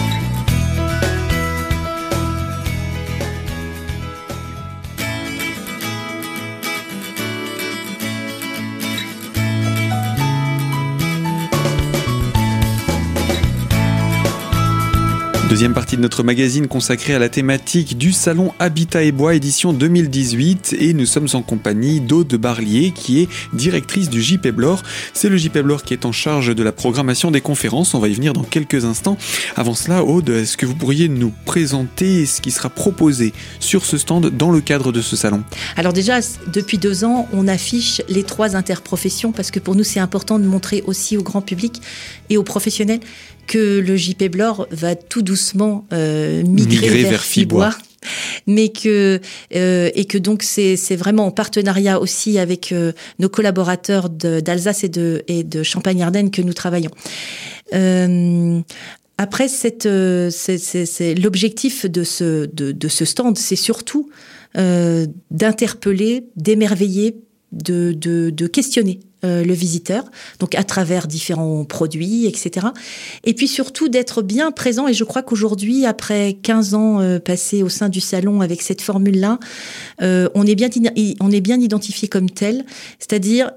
Deuxième 15.56 15.74
partie 15.74 15.96
de 15.96 16.02
notre 16.02 16.22
magazine 16.22 16.68
consacrée 16.68 17.14
à 17.14 17.20
la 17.20 17.30
thématique 17.30 17.98
du 17.98 18.12
salon 18.12 18.54
Habitat 18.60 19.04
et 19.04 19.14
Bois 19.14 19.36
édition 19.36 19.72
2018 19.72 20.76
et 20.78 20.94
nous 20.94 21.06
sommes 21.06 21.30
en 21.32 21.42
compagnie 21.42 22.02
d'Aude 22.02 22.36
Barlier 22.36 22.92
qui 22.92 23.22
est 23.22 23.30
directrice 23.54 24.10
du 24.10 24.22
JP 24.22 24.50
Blore. 24.50 24.84
C'est 25.14 25.30
le 25.30 25.38
JP 25.38 25.60
Blore 25.60 25.84
qui 25.84 25.94
est 25.94 26.04
en 26.04 26.12
charge 26.12 26.54
de 26.54 26.62
la 26.62 26.74
programmation 26.74 27.32
des 27.32 27.40
conférences. 27.40 27.94
On 27.94 28.00
va 28.00 28.10
y 28.10 28.14
venir 28.14 28.34
dans 28.34 28.44
quelques 28.44 28.84
instants. 28.84 29.18
Avant 29.56 29.76
cela, 29.76 30.04
Aude, 30.04 30.28
est-ce 30.28 30.58
que 30.58 30.66
vous 30.66 30.76
pourriez 30.76 31.08
nous 31.08 31.32
présenter 31.46 32.26
ce 32.26 32.42
qui 32.42 32.52
sera 32.52 32.70
proposé 32.70 33.32
sur 33.62 33.86
ce 33.86 33.98
stand 33.98 34.32
dans 34.32 34.52
le 34.52 34.60
cadre 34.60 34.92
de 34.92 35.02
ce 35.02 35.16
salon? 35.16 35.42
Alors 35.78 35.94
déjà, 35.94 36.20
depuis 36.52 36.80
deux 36.80 37.06
ans, 37.06 37.30
on 37.32 37.48
affiche 37.48 38.02
les 38.10 38.24
trois 38.24 38.58
interprofessions 38.58 39.32
parce 39.32 39.52
que 39.52 39.62
pour 39.62 39.76
nous 39.76 39.86
c'est 39.86 40.02
important 40.02 40.38
de 40.38 40.46
montrer 40.48 40.84
aussi 40.86 41.16
au 41.16 41.24
grand 41.24 41.42
public 41.42 41.82
et 42.30 42.36
aux 42.36 42.44
professionnels 42.44 43.00
que 43.48 43.80
le 43.80 43.96
JP 43.96 44.26
Blore 44.32 44.68
va 44.72 44.96
tout 44.96 45.22
doucement 45.22 45.86
euh, 45.94 46.44
migrer, 46.44 46.82
migrer, 46.82 47.02
vers, 47.02 47.12
vers 47.12 47.24
Fibois. 47.24 47.76
mais 48.48 48.70
que 48.70 49.20
et 49.50 50.06
que 50.06 50.18
donc 50.20 50.44
c'est 50.44 50.96
vraiment 50.96 51.26
en 51.26 51.32
partenariat 51.32 52.00
aussi 52.00 52.38
avec 52.38 52.74
nos 53.18 53.30
collaborateurs 53.30 54.10
d'Alsace 54.10 54.84
et 54.84 54.90
de 54.90 55.24
et 55.28 55.44
de 55.44 55.64
Champagne-Ardenne 55.64 56.30
que 56.30 56.44
nous 56.44 56.54
travaillons. 56.54 56.92
Après, 59.18 59.48
cette, 59.48 59.88
c'est, 60.30 61.16
l'objectif 61.16 61.86
de 61.86 62.04
ce, 62.04 62.46
de, 62.48 62.74
de 62.74 62.88
ce 62.90 63.06
stand, 63.06 63.38
c'est 63.38 63.56
surtout 63.56 64.10
euh, 64.58 65.06
d'interpeller, 65.32 66.28
d'émerveiller, 66.38 67.18
de, 67.52 67.92
de, 67.92 68.30
de, 68.30 68.48
questionner 68.48 69.02
euh, 69.26 69.44
le 69.44 69.54
visiteur, 69.54 70.04
donc 70.40 70.56
à 70.56 70.64
travers 70.64 71.08
différents 71.08 71.66
produits, 71.66 72.26
etc. 72.26 72.68
Et 73.24 73.34
puis 73.34 73.48
surtout 73.48 73.90
d'être 73.90 74.22
bien 74.22 74.52
présent. 74.52 74.88
Et 74.88 74.94
je 74.94 75.04
crois 75.04 75.24
qu'aujourd'hui, 75.24 75.86
après 75.86 76.38
15 76.42 76.74
ans 76.76 77.02
euh, 77.02 77.20
passés 77.20 77.64
au 77.64 77.70
sein 77.70 77.90
du 77.90 78.02
salon 78.02 78.42
avec 78.42 78.62
cette 78.62 78.82
formule-là, 78.82 79.40
euh, 80.02 80.30
on 80.36 80.46
est 80.46 80.56
bien 80.56 80.70
on 81.20 81.32
est 81.32 81.42
bien 81.42 81.60
identifié 81.60 82.08
comme 82.08 82.30
tel, 82.30 82.66
c'est-à-dire 83.00 83.52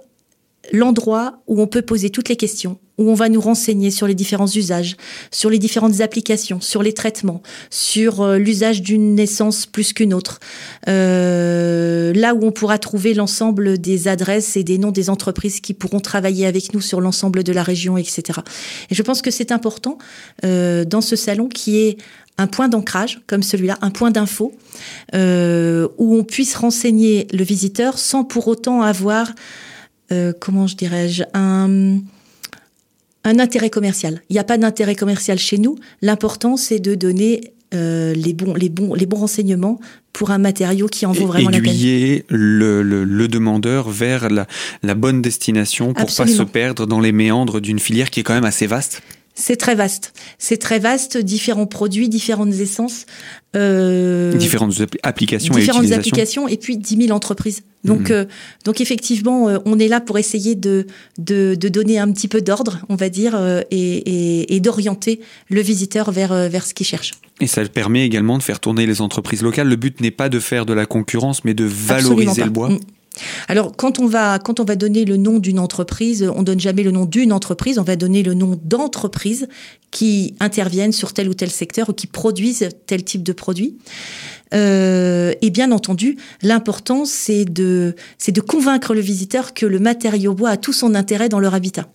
l'endroit 0.72 1.42
où 1.46 1.60
on 1.60 1.66
peut 1.66 1.82
poser 1.82 2.10
toutes 2.10 2.28
les 2.28 2.36
questions, 2.36 2.78
où 2.98 3.10
on 3.10 3.14
va 3.14 3.28
nous 3.28 3.40
renseigner 3.40 3.90
sur 3.90 4.06
les 4.06 4.14
différents 4.14 4.48
usages, 4.48 4.96
sur 5.30 5.50
les 5.50 5.58
différentes 5.58 6.00
applications, 6.00 6.60
sur 6.60 6.82
les 6.82 6.92
traitements, 6.92 7.42
sur 7.70 8.22
euh, 8.22 8.38
l'usage 8.38 8.82
d'une 8.82 9.18
essence 9.18 9.66
plus 9.66 9.92
qu'une 9.92 10.12
autre. 10.12 10.40
Euh, 10.88 12.12
là 12.14 12.34
où 12.34 12.44
on 12.44 12.52
pourra 12.52 12.78
trouver 12.78 13.14
l'ensemble 13.14 13.78
des 13.78 14.08
adresses 14.08 14.56
et 14.56 14.64
des 14.64 14.78
noms 14.78 14.90
des 14.90 15.10
entreprises 15.10 15.60
qui 15.60 15.74
pourront 15.74 16.00
travailler 16.00 16.46
avec 16.46 16.74
nous 16.74 16.80
sur 16.80 17.00
l'ensemble 17.00 17.44
de 17.44 17.52
la 17.52 17.62
région, 17.62 17.96
etc. 17.96 18.40
Et 18.90 18.94
je 18.94 19.02
pense 19.02 19.22
que 19.22 19.30
c'est 19.30 19.52
important 19.52 19.98
euh, 20.44 20.84
dans 20.84 21.00
ce 21.00 21.16
salon 21.16 21.48
qui 21.48 21.78
est 21.78 21.98
un 22.38 22.46
point 22.46 22.68
d'ancrage 22.68 23.20
comme 23.26 23.42
celui-là, 23.42 23.78
un 23.82 23.90
point 23.90 24.10
d'info, 24.10 24.56
euh, 25.14 25.88
où 25.98 26.16
on 26.16 26.24
puisse 26.24 26.54
renseigner 26.54 27.26
le 27.32 27.42
visiteur 27.42 27.98
sans 27.98 28.24
pour 28.24 28.46
autant 28.48 28.80
avoir 28.80 29.32
euh, 30.12 30.32
comment 30.38 30.66
je 30.66 30.76
dirais-je, 30.76 31.22
un, 31.34 31.98
un 33.24 33.38
intérêt 33.38 33.70
commercial. 33.70 34.22
Il 34.30 34.34
n'y 34.34 34.38
a 34.38 34.44
pas 34.44 34.58
d'intérêt 34.58 34.94
commercial 34.94 35.38
chez 35.38 35.58
nous. 35.58 35.76
L'important, 36.02 36.56
c'est 36.56 36.78
de 36.78 36.94
donner 36.94 37.52
euh, 37.74 38.14
les, 38.14 38.32
bons, 38.32 38.54
les, 38.54 38.70
bons, 38.70 38.94
les 38.94 39.04
bons 39.04 39.18
renseignements 39.18 39.78
pour 40.14 40.30
un 40.30 40.38
matériau 40.38 40.86
qui 40.86 41.04
en 41.04 41.12
vaut 41.12 41.26
vraiment 41.26 41.50
la 41.50 41.60
peine. 41.60 41.68
Aiguiller 41.68 42.24
le, 42.28 42.82
le, 42.82 43.28
demandeur 43.28 43.90
vers 43.90 44.30
la, 44.30 44.46
la 44.82 44.94
bonne 44.94 45.20
destination 45.20 45.92
pour 45.92 46.08
ne 46.08 46.16
pas 46.16 46.26
se 46.26 46.42
perdre 46.42 46.86
dans 46.86 46.98
les 46.98 47.12
méandres 47.12 47.60
d'une 47.60 47.78
filière 47.78 48.10
qui 48.10 48.20
est 48.20 48.22
quand 48.22 48.34
même 48.34 48.46
assez 48.46 48.66
vaste. 48.66 49.02
C'est 49.40 49.54
très 49.54 49.76
vaste. 49.76 50.12
C'est 50.36 50.56
très 50.56 50.80
vaste, 50.80 51.16
différents 51.16 51.66
produits, 51.66 52.08
différentes 52.08 52.52
essences. 52.54 53.06
Euh, 53.54 54.32
différentes 54.34 54.74
applications 55.04 55.54
différentes 55.54 55.86
et 55.86 55.92
applications 55.92 56.48
et 56.48 56.56
puis 56.56 56.76
10 56.76 57.04
000 57.04 57.16
entreprises. 57.16 57.62
Donc, 57.84 58.10
mhm. 58.10 58.16
euh, 58.16 58.24
donc 58.64 58.80
effectivement, 58.80 59.48
euh, 59.48 59.58
on 59.64 59.78
est 59.78 59.86
là 59.86 60.00
pour 60.00 60.18
essayer 60.18 60.56
de, 60.56 60.88
de, 61.18 61.54
de 61.54 61.68
donner 61.68 62.00
un 62.00 62.10
petit 62.10 62.26
peu 62.26 62.42
d'ordre, 62.42 62.80
on 62.88 62.96
va 62.96 63.08
dire, 63.10 63.40
et, 63.70 63.76
et, 63.76 64.56
et 64.56 64.60
d'orienter 64.60 65.20
le 65.48 65.60
visiteur 65.60 66.10
vers, 66.10 66.50
vers 66.50 66.66
ce 66.66 66.74
qu'il 66.74 66.86
cherche. 66.86 67.12
Et 67.40 67.46
ça 67.46 67.64
permet 67.66 68.04
également 68.04 68.38
de 68.38 68.42
faire 68.42 68.58
tourner 68.58 68.86
les 68.86 69.00
entreprises 69.00 69.42
locales. 69.42 69.68
Le 69.68 69.76
but 69.76 70.00
n'est 70.00 70.10
pas 70.10 70.28
de 70.28 70.40
faire 70.40 70.66
de 70.66 70.72
la 70.72 70.84
concurrence, 70.84 71.44
mais 71.44 71.54
de 71.54 71.64
valoriser 71.64 72.42
le 72.42 72.50
bois. 72.50 72.70
Mm. 72.70 72.80
Alors, 73.48 73.74
quand 73.76 73.98
on 73.98 74.06
va, 74.06 74.38
donner 74.38 75.04
le 75.04 75.16
nom 75.16 75.38
d'une 75.38 75.58
entreprise, 75.58 76.30
on 76.34 76.42
donne 76.42 76.60
jamais 76.60 76.82
le 76.82 76.90
nom 76.90 77.04
d'une 77.04 77.32
entreprise, 77.32 77.78
on 77.78 77.82
va 77.82 77.96
donner 77.96 78.22
le 78.22 78.34
nom 78.34 78.58
d'entreprises 78.62 79.48
qui 79.90 80.34
interviennent 80.40 80.92
sur 80.92 81.12
tel 81.12 81.28
ou 81.28 81.34
tel 81.34 81.50
secteur 81.50 81.88
ou 81.88 81.92
qui 81.92 82.06
produisent 82.06 82.68
tel 82.86 83.04
type 83.04 83.22
de 83.22 83.32
produit. 83.32 83.76
Euh, 84.54 85.32
et 85.42 85.50
bien 85.50 85.72
entendu, 85.72 86.16
l'important, 86.42 87.04
c'est 87.04 87.44
de, 87.44 87.94
c'est 88.18 88.32
de 88.32 88.40
convaincre 88.40 88.94
le 88.94 89.00
visiteur 89.00 89.54
que 89.54 89.66
le 89.66 89.78
matériau 89.78 90.34
bois 90.34 90.50
a 90.50 90.56
tout 90.56 90.72
son 90.72 90.94
intérêt 90.94 91.28
dans 91.28 91.40
leur 91.40 91.54
habitat 91.54 91.88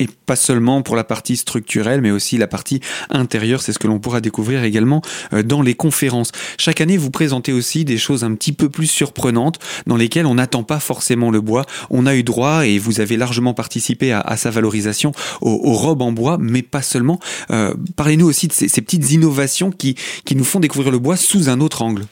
et 0.00 0.08
pas 0.26 0.34
seulement 0.34 0.82
pour 0.82 0.96
la 0.96 1.04
partie 1.04 1.36
structurelle, 1.36 2.00
mais 2.00 2.10
aussi 2.10 2.38
la 2.38 2.48
partie 2.48 2.80
intérieure. 3.10 3.62
C'est 3.62 3.72
ce 3.72 3.78
que 3.78 3.86
l'on 3.86 4.00
pourra 4.00 4.20
découvrir 4.20 4.64
également 4.64 5.02
euh, 5.32 5.42
dans 5.42 5.62
les 5.62 5.74
conférences. 5.74 6.32
Chaque 6.58 6.80
année, 6.80 6.96
vous 6.96 7.10
présentez 7.10 7.52
aussi 7.52 7.84
des 7.84 7.98
choses 7.98 8.24
un 8.24 8.34
petit 8.34 8.52
peu 8.52 8.68
plus 8.68 8.86
surprenantes 8.86 9.58
dans 9.86 9.96
lesquelles 9.96 10.26
on 10.26 10.34
n'attend 10.34 10.64
pas 10.64 10.80
forcément 10.80 11.30
le 11.30 11.40
bois. 11.40 11.66
On 11.90 12.06
a 12.06 12.16
eu 12.16 12.22
droit, 12.22 12.66
et 12.66 12.78
vous 12.78 13.00
avez 13.00 13.16
largement 13.16 13.54
participé 13.54 14.12
à, 14.12 14.36
sa 14.36 14.50
valorisation, 14.50 15.12
aux, 15.42 15.74
robes 15.74 16.02
en 16.02 16.12
bois, 16.12 16.38
mais 16.40 16.62
pas 16.62 16.82
seulement. 16.82 17.20
Euh, 17.50 17.74
parlez-nous 17.96 18.26
aussi 18.26 18.48
de 18.48 18.52
ces, 18.52 18.68
ces 18.68 18.80
petites 18.80 19.12
innovations 19.12 19.70
qui, 19.70 19.96
qui 20.24 20.34
nous 20.34 20.44
font 20.44 20.60
découvrir 20.60 20.90
le 20.90 20.98
bois 20.98 21.16
sous 21.16 21.48
un 21.48 21.60
autre 21.60 21.82
angle. 21.82 22.06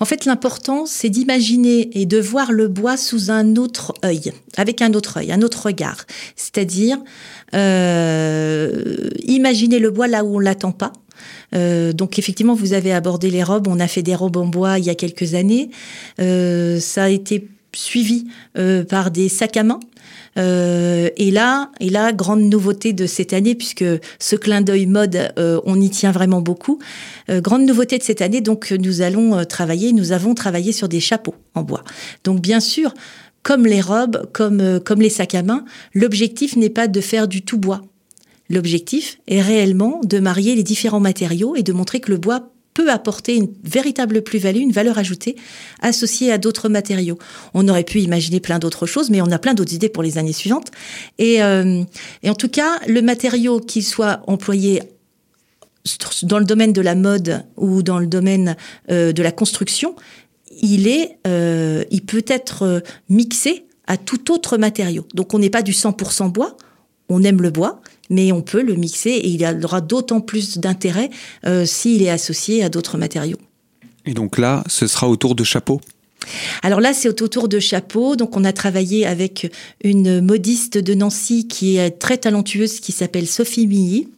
En 0.00 0.04
fait, 0.04 0.24
l'important, 0.24 0.86
c'est 0.86 1.10
d'imaginer 1.10 1.90
et 2.00 2.06
de 2.06 2.18
voir 2.18 2.52
le 2.52 2.68
bois 2.68 2.96
sous 2.96 3.30
un 3.30 3.56
autre 3.56 3.94
œil, 4.04 4.32
avec 4.56 4.82
un 4.82 4.94
autre 4.94 5.18
œil, 5.18 5.32
un 5.32 5.42
autre 5.42 5.66
regard. 5.66 6.06
C'est-à-dire, 6.36 6.98
euh, 7.54 9.10
imaginer 9.24 9.78
le 9.78 9.90
bois 9.90 10.08
là 10.08 10.24
où 10.24 10.36
on 10.36 10.38
l'attend 10.38 10.72
pas. 10.72 10.92
Euh, 11.54 11.92
donc 11.92 12.18
effectivement, 12.18 12.54
vous 12.54 12.72
avez 12.72 12.92
abordé 12.92 13.30
les 13.30 13.42
robes. 13.42 13.68
On 13.68 13.80
a 13.80 13.88
fait 13.88 14.02
des 14.02 14.14
robes 14.14 14.36
en 14.36 14.46
bois 14.46 14.78
il 14.78 14.84
y 14.84 14.90
a 14.90 14.94
quelques 14.94 15.34
années. 15.34 15.70
Euh, 16.20 16.80
ça 16.80 17.04
a 17.04 17.08
été 17.08 17.48
suivi 17.74 18.26
par 18.88 19.10
des 19.10 19.28
sacs 19.28 19.56
à 19.56 19.62
main 19.62 19.80
euh, 20.38 21.10
et 21.16 21.30
là, 21.30 21.70
et 21.80 21.90
là, 21.90 22.12
grande 22.12 22.42
nouveauté 22.42 22.92
de 22.92 23.06
cette 23.06 23.32
année, 23.32 23.54
puisque 23.54 23.84
ce 24.18 24.36
clin 24.36 24.60
d'œil 24.62 24.86
mode, 24.86 25.32
euh, 25.38 25.60
on 25.64 25.80
y 25.80 25.90
tient 25.90 26.12
vraiment 26.12 26.40
beaucoup. 26.40 26.78
Euh, 27.28 27.40
grande 27.40 27.66
nouveauté 27.66 27.98
de 27.98 28.02
cette 28.02 28.22
année, 28.22 28.40
donc 28.40 28.72
nous 28.72 29.02
allons 29.02 29.44
travailler, 29.44 29.92
nous 29.92 30.12
avons 30.12 30.34
travaillé 30.34 30.72
sur 30.72 30.88
des 30.88 31.00
chapeaux 31.00 31.34
en 31.54 31.62
bois. 31.62 31.84
Donc 32.24 32.40
bien 32.40 32.60
sûr, 32.60 32.94
comme 33.42 33.66
les 33.66 33.80
robes, 33.80 34.28
comme 34.32 34.80
comme 34.80 35.00
les 35.00 35.10
sacs 35.10 35.34
à 35.34 35.42
main, 35.42 35.64
l'objectif 35.94 36.56
n'est 36.56 36.70
pas 36.70 36.88
de 36.88 37.00
faire 37.00 37.28
du 37.28 37.42
tout 37.42 37.58
bois. 37.58 37.82
L'objectif 38.48 39.18
est 39.28 39.40
réellement 39.40 40.00
de 40.04 40.18
marier 40.18 40.54
les 40.54 40.62
différents 40.62 41.00
matériaux 41.00 41.56
et 41.56 41.62
de 41.62 41.72
montrer 41.72 42.00
que 42.00 42.10
le 42.10 42.18
bois 42.18 42.51
peut 42.74 42.90
apporter 42.90 43.36
une 43.36 43.48
véritable 43.64 44.22
plus-value, 44.22 44.60
une 44.60 44.72
valeur 44.72 44.98
ajoutée 44.98 45.36
associée 45.80 46.32
à 46.32 46.38
d'autres 46.38 46.68
matériaux. 46.68 47.18
On 47.54 47.68
aurait 47.68 47.84
pu 47.84 48.00
imaginer 48.00 48.40
plein 48.40 48.58
d'autres 48.58 48.86
choses, 48.86 49.10
mais 49.10 49.20
on 49.20 49.30
a 49.30 49.38
plein 49.38 49.54
d'autres 49.54 49.74
idées 49.74 49.88
pour 49.88 50.02
les 50.02 50.18
années 50.18 50.32
suivantes. 50.32 50.70
Et, 51.18 51.42
euh, 51.42 51.82
en 52.26 52.34
tout 52.34 52.48
cas, 52.48 52.78
le 52.86 53.02
matériau 53.02 53.60
qui 53.60 53.82
soit 53.82 54.22
employé 54.26 54.82
dans 56.22 56.38
le 56.38 56.44
domaine 56.44 56.72
de 56.72 56.80
la 56.80 56.94
mode 56.94 57.44
ou 57.56 57.82
dans 57.82 57.98
le 57.98 58.06
domaine 58.06 58.56
euh, 58.90 59.12
de 59.12 59.22
la 59.22 59.32
construction, 59.32 59.96
il 60.60 60.86
est, 60.86 61.18
euh, 61.26 61.84
il 61.90 62.02
peut 62.02 62.24
être 62.28 62.82
mixé 63.08 63.66
à 63.86 63.96
tout 63.96 64.32
autre 64.32 64.58
matériau. 64.58 65.06
Donc 65.14 65.34
on 65.34 65.38
n'est 65.38 65.50
pas 65.50 65.62
du 65.62 65.72
100% 65.72 66.30
bois, 66.30 66.56
on 67.08 67.22
aime 67.24 67.42
le 67.42 67.50
bois, 67.50 67.80
mais 68.12 68.30
on 68.30 68.42
peut 68.42 68.62
le 68.62 68.74
mixer 68.74 69.10
et 69.10 69.28
il 69.28 69.44
aura 69.64 69.80
d'autant 69.80 70.20
plus 70.20 70.58
d'intérêt 70.58 71.10
euh, 71.46 71.64
s'il 71.64 72.02
est 72.02 72.10
associé 72.10 72.62
à 72.62 72.68
d'autres 72.68 72.98
matériaux. 72.98 73.38
Et 74.06 74.14
donc 74.14 74.38
là, 74.38 74.62
ce 74.68 74.86
sera 74.86 75.08
autour 75.08 75.34
de 75.34 75.44
chapeaux? 75.44 75.80
Alors 76.62 76.80
là, 76.80 76.92
c'est 76.92 77.08
autour 77.08 77.48
de 77.48 77.58
chapeaux. 77.58 78.14
Donc, 78.14 78.36
on 78.36 78.44
a 78.44 78.52
travaillé 78.52 79.06
avec 79.06 79.50
une 79.82 80.20
modiste 80.20 80.78
de 80.78 80.94
Nancy 80.94 81.48
qui 81.48 81.78
est 81.78 81.90
très 81.90 82.16
talentueuse, 82.16 82.78
qui 82.78 82.92
s'appelle 82.92 83.26
Sophie 83.26 83.66
Milly 83.66 84.08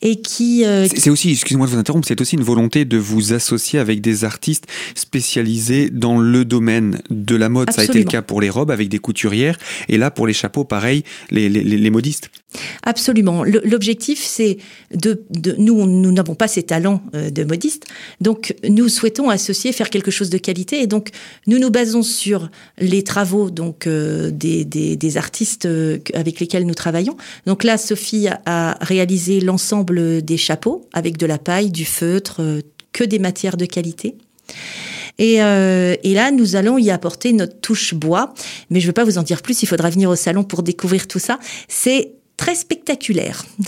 et 0.00 0.20
qui... 0.20 0.64
Euh, 0.64 0.86
c'est 0.94 1.10
aussi, 1.10 1.30
excusez-moi 1.30 1.66
de 1.66 1.72
vous 1.72 1.78
interrompre, 1.78 2.06
c'est 2.06 2.20
aussi 2.20 2.36
une 2.36 2.42
volonté 2.42 2.84
de 2.84 2.96
vous 2.96 3.32
associer 3.32 3.78
avec 3.78 4.00
des 4.00 4.24
artistes 4.24 4.66
spécialisés 4.94 5.90
dans 5.90 6.18
le 6.18 6.44
domaine 6.44 7.00
de 7.10 7.34
la 7.36 7.48
mode. 7.48 7.70
Ça 7.72 7.82
a 7.82 7.84
été 7.84 7.98
le 7.98 8.04
cas 8.04 8.22
pour 8.22 8.40
les 8.40 8.50
robes 8.50 8.70
avec 8.70 8.88
des 8.88 8.98
couturières 8.98 9.58
et 9.88 9.98
là 9.98 10.10
pour 10.10 10.26
les 10.26 10.32
chapeaux, 10.32 10.64
pareil, 10.64 11.02
les, 11.30 11.48
les, 11.48 11.62
les 11.62 11.90
modistes. 11.90 12.30
Absolument. 12.84 13.44
L'objectif, 13.44 14.24
c'est 14.24 14.56
de, 14.94 15.22
de, 15.30 15.54
nous, 15.58 15.86
nous 15.86 16.12
n'avons 16.12 16.34
pas 16.34 16.48
ces 16.48 16.62
talents 16.62 17.02
euh, 17.14 17.28
de 17.28 17.44
modistes, 17.44 17.84
donc 18.22 18.54
nous 18.66 18.88
souhaitons 18.88 19.28
associer, 19.28 19.72
faire 19.72 19.90
quelque 19.90 20.10
chose 20.10 20.30
de 20.30 20.38
qualité, 20.38 20.80
et 20.80 20.86
donc 20.86 21.10
nous 21.46 21.58
nous 21.58 21.70
basons 21.70 22.02
sur 22.02 22.50
les 22.78 23.04
travaux 23.04 23.50
donc 23.50 23.86
euh, 23.86 24.30
des, 24.30 24.64
des, 24.64 24.96
des, 24.96 25.16
artistes 25.18 25.68
avec 26.14 26.40
lesquels 26.40 26.64
nous 26.64 26.74
travaillons. 26.74 27.16
Donc 27.46 27.64
là, 27.64 27.76
Sophie 27.76 28.28
a 28.46 28.78
réalisé 28.80 29.40
l'ensemble 29.40 29.87
des 29.90 30.36
chapeaux 30.36 30.88
avec 30.92 31.16
de 31.16 31.26
la 31.26 31.38
paille, 31.38 31.70
du 31.70 31.84
feutre, 31.84 32.40
euh, 32.40 32.60
que 32.92 33.04
des 33.04 33.18
matières 33.18 33.56
de 33.56 33.66
qualité. 33.66 34.16
Et, 35.18 35.42
euh, 35.42 35.96
et, 36.02 36.14
là, 36.14 36.30
nous 36.30 36.56
allons 36.56 36.78
y 36.78 36.90
apporter 36.90 37.32
notre 37.32 37.60
touche 37.60 37.94
bois. 37.94 38.32
Mais 38.70 38.80
je 38.80 38.86
ne 38.86 38.90
vais 38.90 38.94
pas 38.94 39.04
vous 39.04 39.18
en 39.18 39.22
dire 39.22 39.42
plus, 39.42 39.62
il 39.62 39.66
faudra 39.66 39.90
venir 39.90 40.08
au 40.08 40.16
salon 40.16 40.44
pour 40.44 40.62
découvrir 40.62 41.08
tout 41.08 41.18
ça. 41.18 41.38
C'est 41.66 42.12
très 42.36 42.54
spectaculaire. 42.54 43.44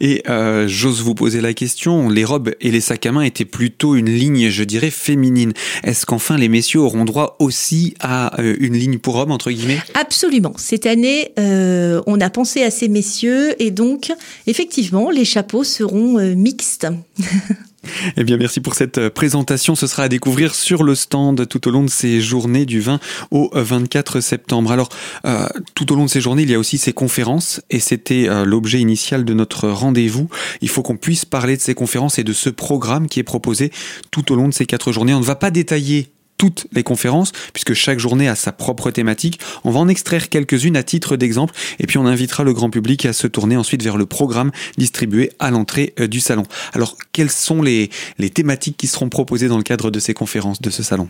et 0.00 0.22
euh, 0.28 0.66
j'ose 0.68 1.02
vous 1.02 1.14
poser 1.14 1.40
la 1.40 1.54
question, 1.54 2.08
les 2.08 2.24
robes 2.24 2.52
et 2.60 2.70
les 2.70 2.80
sacs 2.80 3.06
à 3.06 3.12
main 3.12 3.22
étaient 3.22 3.44
plutôt 3.44 3.94
une 3.94 4.10
ligne, 4.10 4.48
je 4.50 4.64
dirais, 4.64 4.90
féminine. 4.90 5.52
Est-ce 5.84 6.06
qu'enfin 6.06 6.36
les 6.36 6.48
messieurs 6.48 6.80
auront 6.80 7.04
droit 7.04 7.36
aussi 7.38 7.94
à 8.00 8.40
euh, 8.40 8.56
une 8.60 8.74
ligne 8.74 8.98
pour 8.98 9.16
hommes, 9.16 9.32
entre 9.32 9.50
guillemets? 9.50 9.80
Absolument. 9.94 10.52
Cette 10.56 10.86
année, 10.86 11.32
euh, 11.38 12.02
on 12.06 12.20
a 12.20 12.30
pensé 12.30 12.62
à 12.62 12.70
ces 12.70 12.88
messieurs 12.88 13.60
et 13.62 13.70
donc, 13.70 14.12
effectivement, 14.46 15.10
les 15.10 15.24
chapeaux 15.24 15.64
seront 15.64 16.18
mixtes. 16.34 16.86
Eh 18.16 18.24
bien, 18.24 18.36
merci 18.36 18.60
pour 18.60 18.74
cette 18.74 18.98
euh, 18.98 19.10
présentation. 19.10 19.74
Ce 19.74 19.86
sera 19.86 20.04
à 20.04 20.08
découvrir 20.08 20.54
sur 20.54 20.82
le 20.82 20.94
stand 20.94 21.46
tout 21.48 21.68
au 21.68 21.70
long 21.70 21.82
de 21.82 21.90
ces 21.90 22.20
journées 22.20 22.66
du 22.66 22.80
20 22.80 23.00
au 23.30 23.50
24 23.54 24.20
septembre. 24.20 24.72
Alors, 24.72 24.88
euh, 25.24 25.46
tout 25.74 25.92
au 25.92 25.96
long 25.96 26.04
de 26.04 26.10
ces 26.10 26.20
journées, 26.20 26.42
il 26.42 26.50
y 26.50 26.54
a 26.54 26.58
aussi 26.58 26.78
ces 26.78 26.92
conférences 26.92 27.60
et 27.70 27.80
c'était 27.80 28.28
euh, 28.28 28.44
l'objet 28.44 28.80
initial 28.80 29.24
de 29.24 29.34
notre 29.34 29.68
rendez-vous. 29.68 30.28
Il 30.60 30.68
faut 30.68 30.82
qu'on 30.82 30.96
puisse 30.96 31.24
parler 31.24 31.56
de 31.56 31.62
ces 31.62 31.74
conférences 31.74 32.18
et 32.18 32.24
de 32.24 32.32
ce 32.32 32.50
programme 32.50 33.08
qui 33.08 33.20
est 33.20 33.24
proposé 33.24 33.70
tout 34.10 34.32
au 34.32 34.36
long 34.36 34.48
de 34.48 34.54
ces 34.54 34.66
quatre 34.66 34.92
journées. 34.92 35.14
On 35.14 35.20
ne 35.20 35.24
va 35.24 35.36
pas 35.36 35.50
détailler 35.50 36.10
toutes 36.38 36.66
les 36.72 36.82
conférences, 36.82 37.32
puisque 37.52 37.74
chaque 37.74 37.98
journée 37.98 38.28
a 38.28 38.34
sa 38.34 38.52
propre 38.52 38.90
thématique. 38.90 39.40
On 39.64 39.70
va 39.70 39.80
en 39.80 39.88
extraire 39.88 40.28
quelques-unes 40.28 40.76
à 40.76 40.82
titre 40.82 41.16
d'exemple, 41.16 41.54
et 41.78 41.86
puis 41.86 41.98
on 41.98 42.06
invitera 42.06 42.44
le 42.44 42.52
grand 42.52 42.70
public 42.70 43.06
à 43.06 43.12
se 43.12 43.26
tourner 43.26 43.56
ensuite 43.56 43.82
vers 43.82 43.96
le 43.96 44.06
programme 44.06 44.50
distribué 44.76 45.32
à 45.38 45.50
l'entrée 45.50 45.94
euh, 46.00 46.06
du 46.06 46.20
salon. 46.20 46.44
Alors, 46.72 46.96
quelles 47.12 47.30
sont 47.30 47.62
les, 47.62 47.90
les 48.18 48.30
thématiques 48.30 48.76
qui 48.76 48.86
seront 48.86 49.08
proposées 49.08 49.48
dans 49.48 49.58
le 49.58 49.62
cadre 49.62 49.90
de 49.90 49.98
ces 49.98 50.14
conférences, 50.14 50.60
de 50.60 50.70
ce 50.70 50.82
salon? 50.82 51.08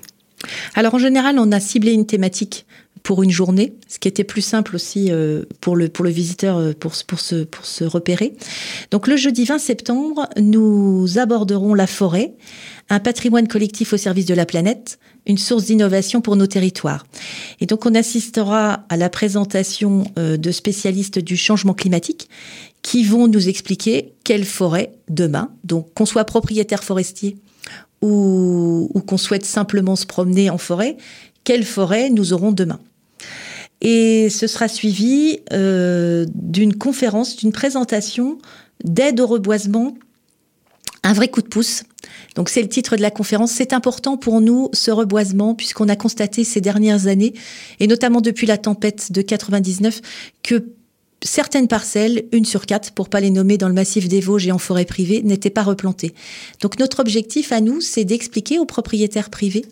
Alors 0.75 0.95
en 0.95 0.99
général, 0.99 1.39
on 1.39 1.51
a 1.53 1.61
ciblé 1.61 1.93
une 1.93 2.07
thématique 2.07 2.67
pour 3.07 3.23
une 3.23 3.31
journée, 3.31 3.75
ce 3.87 4.01
qui 4.01 4.09
était 4.09 4.25
plus 4.25 4.43
simple 4.43 4.75
aussi 4.75 5.13
euh, 5.13 5.45
pour 5.61 5.77
le, 5.77 5.89
pour 5.89 6.05
le 6.05 6.11
visiteur 6.11 6.57
euh, 6.57 6.73
pour, 6.73 6.91
pour, 7.07 7.21
se, 7.21 7.45
pour 7.45 7.65
se 7.65 7.85
repérer. 7.85 8.35
Donc 8.91 9.07
le 9.07 9.17
jeudi 9.17 9.45
20 9.45 9.61
septembre, 9.61 10.29
nous 10.41 11.17
aborderons 11.17 11.75
la 11.75 11.87
forêt, 11.87 12.35
un 12.91 12.99
patrimoine 12.99 13.47
collectif 13.47 13.93
au 13.93 13.97
service 13.97 14.27
de 14.27 14.35
la 14.35 14.45
planète, 14.45 14.99
une 15.25 15.39
source 15.39 15.67
d'innovation 15.67 16.21
pour 16.21 16.35
nos 16.35 16.49
territoires. 16.49 17.07
Et 17.61 17.67
donc 17.67 17.87
on 17.87 17.95
assistera 17.95 18.85
à 18.89 18.97
la 18.97 19.09
présentation 19.09 20.03
euh, 20.19 20.37
de 20.37 20.51
spécialistes 20.51 21.21
du 21.21 21.37
changement 21.37 21.75
climatique 21.75 22.29
qui 22.83 23.05
vont 23.05 23.29
nous 23.29 23.49
expliquer 23.49 24.15
quelle 24.25 24.45
forêt 24.45 24.91
demain, 25.09 25.53
donc 25.63 25.95
qu'on 25.95 26.07
soit 26.07 26.25
propriétaire 26.25 26.83
forestier 26.83 27.37
ou, 28.03 28.91
ou 28.93 29.01
qu'on 29.01 29.17
souhaite 29.17 29.45
simplement 29.45 29.95
se 29.95 30.07
promener 30.07 30.51
en 30.51 30.59
forêt, 30.59 30.97
quelle 31.45 31.65
forêt 31.65 32.11
nous 32.11 32.33
aurons 32.33 32.51
demain. 32.51 32.81
Et 33.81 34.29
ce 34.31 34.47
sera 34.47 34.69
suivi 34.69 35.41
euh, 35.53 36.25
d'une 36.35 36.75
conférence, 36.75 37.37
d'une 37.37 37.53
présentation 37.53 38.39
d'aide 38.85 39.21
au 39.21 39.27
reboisement, 39.27 39.97
un 41.03 41.13
vrai 41.13 41.29
coup 41.29 41.43
de 41.43 41.49
pouce. 41.49 41.85
Donc 42.35 42.49
c'est 42.49 42.63
le 42.63 42.69
titre 42.69 42.97
de 42.97 43.03
la 43.03 43.11
conférence. 43.11 43.53
C'est 43.53 43.73
important 43.73 44.17
pour 44.17 44.41
nous 44.41 44.71
ce 44.73 44.91
reboisement 44.91 45.55
puisqu'on 45.55 45.89
a 45.89 45.97
constaté 45.97 46.45
ces 46.45 46.61
dernières 46.61 47.07
années, 47.07 47.35
et 47.81 47.87
notamment 47.87 48.21
depuis 48.21 48.47
la 48.47 48.59
tempête 48.59 49.13
de 49.13 49.23
99, 49.23 50.01
que 50.43 50.65
certaines 51.23 51.69
parcelles, 51.69 52.25
une 52.33 52.45
sur 52.45 52.67
quatre, 52.67 52.93
pour 52.93 53.09
pas 53.09 53.21
les 53.21 53.31
nommer 53.31 53.59
dans 53.59 53.69
le 53.69 53.75
massif 53.75 54.09
des 54.09 54.21
Vosges 54.21 54.47
et 54.47 54.53
en 54.53 54.59
forêt 54.59 54.85
privée, 54.85 55.23
n'étaient 55.23 55.51
pas 55.51 55.63
replantées. 55.63 56.15
Donc 56.61 56.79
notre 56.79 57.01
objectif 57.01 57.53
à 57.53 57.61
nous, 57.61 57.81
c'est 57.81 58.05
d'expliquer 58.05 58.59
aux 58.59 58.67
propriétaires 58.67 59.31
privés 59.31 59.65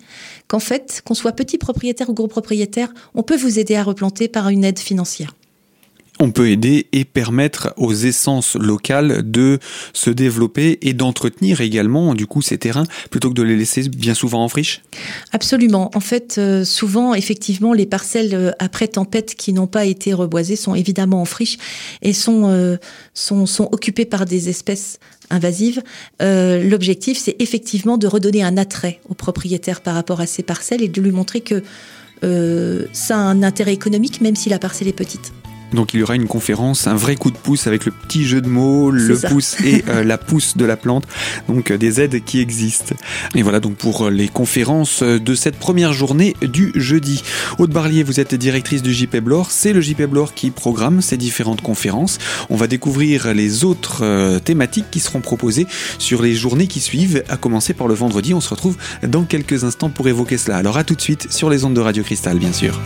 qu'en 0.49 0.59
fait, 0.59 1.03
qu'on 1.05 1.15
soit 1.15 1.33
petit 1.33 1.59
propriétaire 1.59 2.11
ou 2.11 2.15
gros 2.15 2.29
propriétaire, 2.29 2.93
on 3.15 3.23
peut 3.23 3.37
vous 3.37 3.59
aider 3.59 3.77
à 3.77 3.83
replanter 3.83 4.29
par 4.29 4.49
une 4.49 4.65
aide 4.65 4.79
financière 4.79 5.35
on 6.21 6.30
peut 6.30 6.49
aider 6.49 6.87
et 6.92 7.04
permettre 7.04 7.75
aux 7.76 7.92
essences 7.92 8.54
locales 8.54 9.28
de 9.28 9.59
se 9.92 10.11
développer 10.11 10.78
et 10.83 10.92
d'entretenir 10.92 11.61
également 11.61 12.14
du 12.14 12.26
coup 12.26 12.40
ces 12.40 12.56
terrains 12.56 12.85
plutôt 13.11 13.30
que 13.30 13.35
de 13.35 13.42
les 13.42 13.56
laisser 13.56 13.88
bien 13.88 14.14
souvent 14.14 14.44
en 14.44 14.49
friche? 14.49 14.83
Absolument. 15.33 15.90
En 15.94 16.00
fait, 16.00 16.37
euh, 16.38 16.64
souvent, 16.64 17.14
effectivement, 17.14 17.73
les 17.73 17.87
parcelles 17.87 18.35
euh, 18.35 18.52
après 18.59 18.88
tempête 18.88 19.35
qui 19.35 19.52
n'ont 19.52 19.66
pas 19.66 19.87
été 19.87 20.12
reboisées 20.12 20.56
sont 20.56 20.75
évidemment 20.75 21.21
en 21.21 21.25
friche 21.25 21.59
et 22.02 22.12
sont, 22.12 22.49
euh, 22.49 22.76
occupées 23.73 24.04
par 24.04 24.25
des 24.25 24.49
espèces 24.49 24.99
invasives. 25.30 25.83
L'objectif, 26.21 27.18
c'est 27.18 27.37
effectivement 27.38 27.97
de 27.97 28.06
redonner 28.06 28.42
un 28.42 28.56
attrait 28.56 29.00
au 29.09 29.14
propriétaire 29.14 29.80
par 29.80 29.94
rapport 29.94 30.21
à 30.21 30.26
ces 30.26 30.42
parcelles 30.42 30.83
et 30.83 30.88
de 30.88 31.00
lui 31.00 31.11
montrer 31.11 31.40
que 31.40 31.62
ça 32.92 33.16
a 33.16 33.21
un 33.21 33.42
intérêt 33.42 33.73
économique 33.73 34.21
même 34.21 34.37
si 34.37 34.49
la 34.49 34.59
parcelle 34.59 34.88
est 34.88 34.92
petite. 34.92 35.33
Donc 35.75 35.95
il 35.95 36.00
y 36.00 36.02
aura 36.02 36.14
une 36.14 36.26
conférence, 36.26 36.87
un 36.87 36.95
vrai 36.95 37.16
coup 37.16 37.31
de 37.31 37.37
pouce 37.37 37.66
avec 37.66 37.85
le 37.85 37.90
petit 37.90 38.25
jeu 38.25 38.40
de 38.40 38.49
mots, 38.49 38.90
le 38.90 39.19
pouce 39.28 39.61
et 39.61 39.85
euh, 39.88 40.04
la 40.04 40.19
pousse 40.19 40.57
de 40.57 40.64
la 40.64 40.76
plante, 40.76 41.04
donc 41.49 41.71
euh, 41.71 41.78
des 41.78 42.00
aides 42.00 42.25
qui 42.25 42.40
existent. 42.40 42.95
Et 43.35 43.43
voilà 43.43 43.61
donc 43.61 43.75
pour 43.75 44.11
les 44.11 44.28
conférences 44.28 45.02
de 45.02 45.35
cette 45.35 45.57
première 45.57 45.93
journée 45.93 46.37
du 46.43 46.73
jeudi. 46.75 47.22
Aude 47.59 47.72
Barlier, 47.72 48.03
vous 48.03 48.20
êtes 48.20 48.35
directrice 48.35 48.83
du 48.83 48.92
JP 48.92 49.16
Blore, 49.16 49.51
c'est 49.51 49.72
le 49.72 49.81
JP 49.81 50.03
Blore 50.03 50.35
qui 50.35 50.51
programme 50.51 51.01
ces 51.01 51.16
différentes 51.16 51.61
conférences. 51.61 52.18
On 52.51 52.57
va 52.57 52.66
découvrir 52.66 53.35
les 53.35 53.64
autres 53.64 54.03
euh, 54.03 54.38
thématiques 54.38 54.90
qui 54.90 55.01
seront 55.01 55.20
proposées 55.20 55.66
sur 55.99 56.22
les 56.22 56.35
journées 56.35 56.66
qui 56.66 56.81
suivent, 56.81 57.22
à 57.29 57.37
commencer 57.37 57.75
par 57.75 57.88
le 57.88 57.94
vendredi. 57.94 58.35
On 58.35 58.40
se 58.40 58.51
retrouve 58.51 58.77
dans 59.07 59.25
quelques 59.25 59.64
instants 59.64 59.90
pour 59.90 60.09
évoquer 60.09 60.38
cela. 60.38 60.57
Alors 60.57 60.77
à 60.77 60.85
tout 60.85 60.94
de 60.94 61.01
suite 61.01 61.33
sur 61.33 61.51
les 61.51 61.64
ondes 61.64 61.75
de 61.75 61.81
Radio 61.81 62.03
Cristal, 62.03 62.38
bien 62.38 62.53
sûr. 62.53 62.81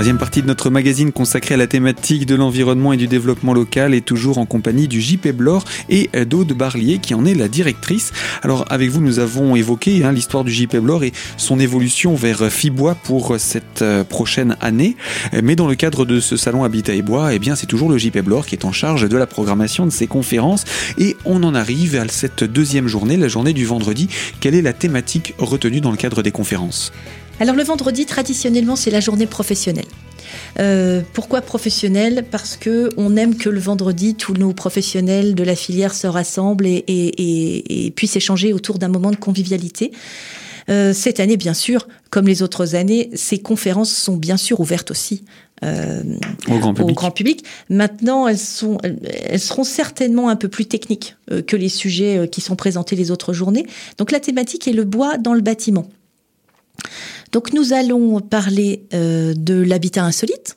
Troisième 0.00 0.16
partie 0.16 0.40
de 0.40 0.46
notre 0.46 0.70
magazine 0.70 1.12
consacrée 1.12 1.56
à 1.56 1.58
la 1.58 1.66
thématique 1.66 2.24
de 2.24 2.34
l'environnement 2.34 2.94
et 2.94 2.96
du 2.96 3.06
développement 3.06 3.52
local 3.52 3.92
est 3.92 4.00
toujours 4.00 4.38
en 4.38 4.46
compagnie 4.46 4.88
du 4.88 4.98
JP 4.98 5.28
Blore 5.32 5.62
et 5.90 6.08
d'Aude 6.24 6.54
Barlier 6.54 7.00
qui 7.00 7.12
en 7.12 7.26
est 7.26 7.34
la 7.34 7.48
directrice. 7.48 8.10
Alors 8.40 8.64
avec 8.70 8.88
vous 8.88 9.02
nous 9.02 9.18
avons 9.18 9.56
évoqué 9.56 10.02
hein, 10.02 10.12
l'histoire 10.12 10.42
du 10.42 10.52
JP 10.52 10.76
Blore 10.76 11.04
et 11.04 11.12
son 11.36 11.60
évolution 11.60 12.14
vers 12.14 12.50
Fibois 12.50 12.94
pour 12.94 13.34
cette 13.38 13.82
euh, 13.82 14.02
prochaine 14.02 14.56
année. 14.62 14.96
Mais 15.42 15.54
dans 15.54 15.68
le 15.68 15.74
cadre 15.74 16.06
de 16.06 16.18
ce 16.18 16.38
salon 16.38 16.64
Habitat 16.64 16.94
et 16.94 17.02
Bois, 17.02 17.34
eh 17.34 17.38
bien 17.38 17.54
c'est 17.54 17.66
toujours 17.66 17.90
le 17.90 17.98
JP 17.98 18.20
Blore 18.20 18.46
qui 18.46 18.54
est 18.54 18.64
en 18.64 18.72
charge 18.72 19.06
de 19.06 19.16
la 19.18 19.26
programmation 19.26 19.84
de 19.84 19.90
ces 19.90 20.06
conférences 20.06 20.64
et 20.96 21.14
on 21.26 21.42
en 21.42 21.54
arrive 21.54 21.96
à 21.96 22.08
cette 22.08 22.42
deuxième 22.42 22.88
journée, 22.88 23.18
la 23.18 23.28
journée 23.28 23.52
du 23.52 23.66
vendredi. 23.66 24.08
Quelle 24.40 24.54
est 24.54 24.62
la 24.62 24.72
thématique 24.72 25.34
retenue 25.36 25.82
dans 25.82 25.90
le 25.90 25.98
cadre 25.98 26.22
des 26.22 26.32
conférences? 26.32 26.90
Alors 27.40 27.56
le 27.56 27.62
vendredi, 27.62 28.04
traditionnellement, 28.04 28.76
c'est 28.76 28.90
la 28.90 29.00
journée 29.00 29.26
professionnelle. 29.26 29.86
Euh, 30.58 31.00
pourquoi 31.14 31.40
professionnel 31.40 32.26
Parce 32.30 32.58
que 32.58 32.90
on 32.98 33.16
aime 33.16 33.34
que 33.36 33.48
le 33.48 33.58
vendredi, 33.58 34.14
tous 34.14 34.34
nos 34.34 34.52
professionnels 34.52 35.34
de 35.34 35.42
la 35.42 35.56
filière 35.56 35.94
se 35.94 36.06
rassemblent 36.06 36.66
et, 36.66 37.92
puissent 37.96 38.16
échanger 38.16 38.52
autour 38.52 38.78
d'un 38.78 38.88
moment 38.88 39.10
de 39.10 39.16
convivialité. 39.16 39.90
Euh, 40.68 40.92
cette 40.92 41.18
année, 41.18 41.38
bien 41.38 41.54
sûr, 41.54 41.88
comme 42.10 42.26
les 42.26 42.42
autres 42.42 42.74
années, 42.74 43.10
ces 43.14 43.38
conférences 43.38 43.90
sont 43.90 44.18
bien 44.18 44.36
sûr 44.36 44.60
ouvertes 44.60 44.90
aussi 44.90 45.24
euh, 45.64 46.02
au, 46.48 46.92
grand 46.92 47.10
public. 47.10 47.44
Maintenant, 47.70 48.28
elles, 48.28 48.38
sont, 48.38 48.76
elles 48.82 49.40
seront 49.40 49.64
certainement 49.64 50.28
un 50.28 50.36
peu 50.36 50.48
plus 50.48 50.66
techniques 50.66 51.16
que 51.46 51.56
les 51.56 51.70
sujets 51.70 52.28
qui 52.30 52.42
sont 52.42 52.54
présentés 52.54 52.96
les 52.96 53.10
autres 53.10 53.32
journées. 53.32 53.66
Donc 53.96 54.12
la 54.12 54.20
thématique 54.20 54.68
est 54.68 54.72
le 54.72 54.84
bois 54.84 55.16
dans 55.16 55.32
le 55.32 55.40
bâtiment. 55.40 55.88
Donc 57.32 57.52
nous 57.52 57.72
allons 57.72 58.20
parler 58.20 58.84
euh, 58.92 59.34
de 59.36 59.54
l'habitat 59.54 60.04
insolite, 60.04 60.56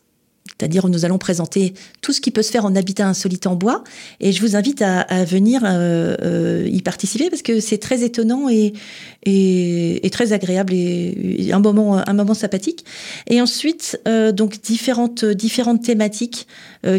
c'est-à-dire 0.57 0.87
nous 0.87 1.05
allons 1.05 1.17
présenter 1.17 1.73
tout 2.01 2.13
ce 2.13 2.21
qui 2.21 2.31
peut 2.31 2.41
se 2.41 2.51
faire 2.51 2.65
en 2.65 2.75
habitat 2.75 3.07
insolite 3.07 3.47
en 3.47 3.55
bois. 3.55 3.83
Et 4.19 4.31
je 4.31 4.41
vous 4.41 4.55
invite 4.55 4.81
à, 4.81 5.23
venir 5.25 5.61
euh, 5.65 6.15
euh, 6.21 6.69
y 6.71 6.81
participer 6.81 7.29
parce 7.29 7.41
que 7.41 7.59
c'est 7.59 7.77
très 7.77 8.03
étonnant 8.03 8.49
et, 8.49 8.73
et, 9.23 10.09
très 10.11 10.33
agréable 10.33 10.73
et, 10.73 11.51
un 11.51 11.59
moment 11.59 11.97
un 12.07 12.13
moment 12.13 12.33
sympathique. 12.33 12.85
Et 13.27 13.41
ensuite 13.41 13.99
donc 14.33 14.61
différentes 14.61 15.25
différentes 15.25 15.83
thématiques 15.83 16.47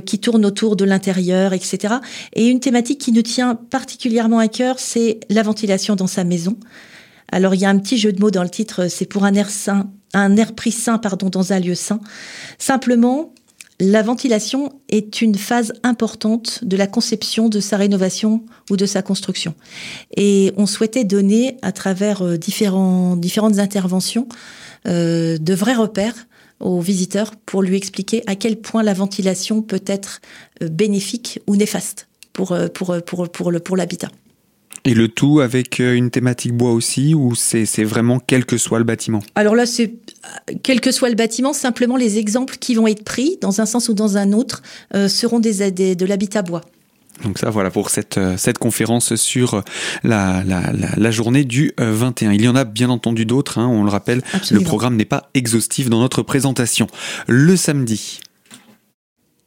qui 0.04 0.18
tournent 0.18 0.46
autour 0.46 0.76
de 0.76 0.84
l'intérieur, 0.84 1.52
etc. 1.52 1.94
Et 2.34 2.46
une 2.46 2.60
thématique 2.60 3.00
qui 3.00 3.12
nous 3.12 3.22
tient 3.22 3.54
particulièrement 3.54 4.38
à 4.38 4.48
cœur, 4.48 4.78
c'est 4.78 5.20
la 5.30 5.42
ventilation 5.42 5.96
dans 5.96 6.06
sa 6.06 6.24
maison. 6.24 6.56
Alors 7.32 7.54
il 7.54 7.60
y 7.60 7.64
a 7.64 7.70
un 7.70 7.78
petit 7.78 7.98
jeu 7.98 8.12
de 8.12 8.20
mots 8.20 8.30
dans 8.30 8.42
le 8.42 8.50
titre, 8.50 8.88
c'est 8.88 9.06
pour 9.06 9.24
un 9.24 9.34
air 9.34 9.50
sain, 9.50 9.90
un 10.12 10.36
air 10.36 10.54
pris 10.54 10.72
sain 10.72 10.98
pardon 10.98 11.28
dans 11.28 11.52
un 11.52 11.60
lieu 11.60 11.74
sain. 11.74 12.00
Simplement, 12.58 13.32
la 13.80 14.02
ventilation 14.02 14.70
est 14.88 15.20
une 15.20 15.34
phase 15.34 15.72
importante 15.82 16.64
de 16.64 16.76
la 16.76 16.86
conception 16.86 17.48
de 17.48 17.58
sa 17.58 17.76
rénovation 17.76 18.44
ou 18.70 18.76
de 18.76 18.86
sa 18.86 19.02
construction. 19.02 19.54
Et 20.16 20.52
on 20.56 20.66
souhaitait 20.66 21.04
donner, 21.04 21.56
à 21.62 21.72
travers 21.72 22.22
euh, 22.22 22.36
différentes 22.36 23.58
interventions, 23.58 24.28
euh, 24.86 25.38
de 25.38 25.54
vrais 25.54 25.74
repères 25.74 26.26
aux 26.60 26.80
visiteurs 26.80 27.32
pour 27.46 27.62
lui 27.62 27.76
expliquer 27.76 28.22
à 28.26 28.36
quel 28.36 28.60
point 28.60 28.84
la 28.84 28.94
ventilation 28.94 29.60
peut 29.60 29.82
être 29.86 30.20
euh, 30.62 30.68
bénéfique 30.68 31.40
ou 31.48 31.56
néfaste 31.56 32.06
pour, 32.32 32.56
pour, 32.74 33.28
pour 33.30 33.76
l'habitat. 33.76 34.08
Et 34.84 34.94
le 34.94 35.08
tout 35.08 35.40
avec 35.40 35.80
euh, 35.80 35.94
une 35.94 36.10
thématique 36.10 36.52
bois 36.52 36.72
aussi, 36.72 37.14
ou 37.14 37.34
c'est 37.34 37.64
vraiment 37.84 38.20
quel 38.20 38.44
que 38.44 38.58
soit 38.58 38.78
le 38.78 38.84
bâtiment? 38.84 39.20
Alors 39.34 39.54
là, 39.54 39.66
c'est 39.66 39.94
quel 40.62 40.80
que 40.80 40.90
soit 40.90 41.08
le 41.08 41.14
bâtiment, 41.14 41.52
simplement 41.52 41.96
les 41.96 42.18
exemples 42.18 42.56
qui 42.58 42.74
vont 42.74 42.86
être 42.86 43.04
pris, 43.04 43.38
dans 43.40 43.60
un 43.60 43.66
sens 43.66 43.88
ou 43.88 43.94
dans 43.94 44.16
un 44.16 44.32
autre, 44.32 44.62
euh, 44.94 45.08
seront 45.08 45.40
des, 45.40 45.70
de 45.70 46.06
l'habitat 46.06 46.42
bois. 46.42 46.60
Donc 47.22 47.38
ça, 47.38 47.48
voilà 47.48 47.70
pour 47.70 47.90
cette, 47.90 48.18
euh, 48.18 48.36
cette 48.36 48.58
conférence 48.58 49.14
sur 49.14 49.62
la, 50.02 50.42
la, 50.44 50.72
la, 50.96 51.10
journée 51.10 51.44
du 51.44 51.72
21. 51.78 52.32
Il 52.32 52.42
y 52.42 52.48
en 52.48 52.56
a 52.56 52.64
bien 52.64 52.90
entendu 52.90 53.24
d'autres, 53.24 53.58
hein, 53.58 53.68
on 53.68 53.84
le 53.84 53.90
rappelle, 53.90 54.20
le 54.50 54.60
programme 54.60 54.96
n'est 54.96 55.04
pas 55.04 55.30
exhaustif 55.34 55.88
dans 55.88 56.00
notre 56.00 56.22
présentation. 56.22 56.88
Le 57.28 57.56
samedi. 57.56 58.20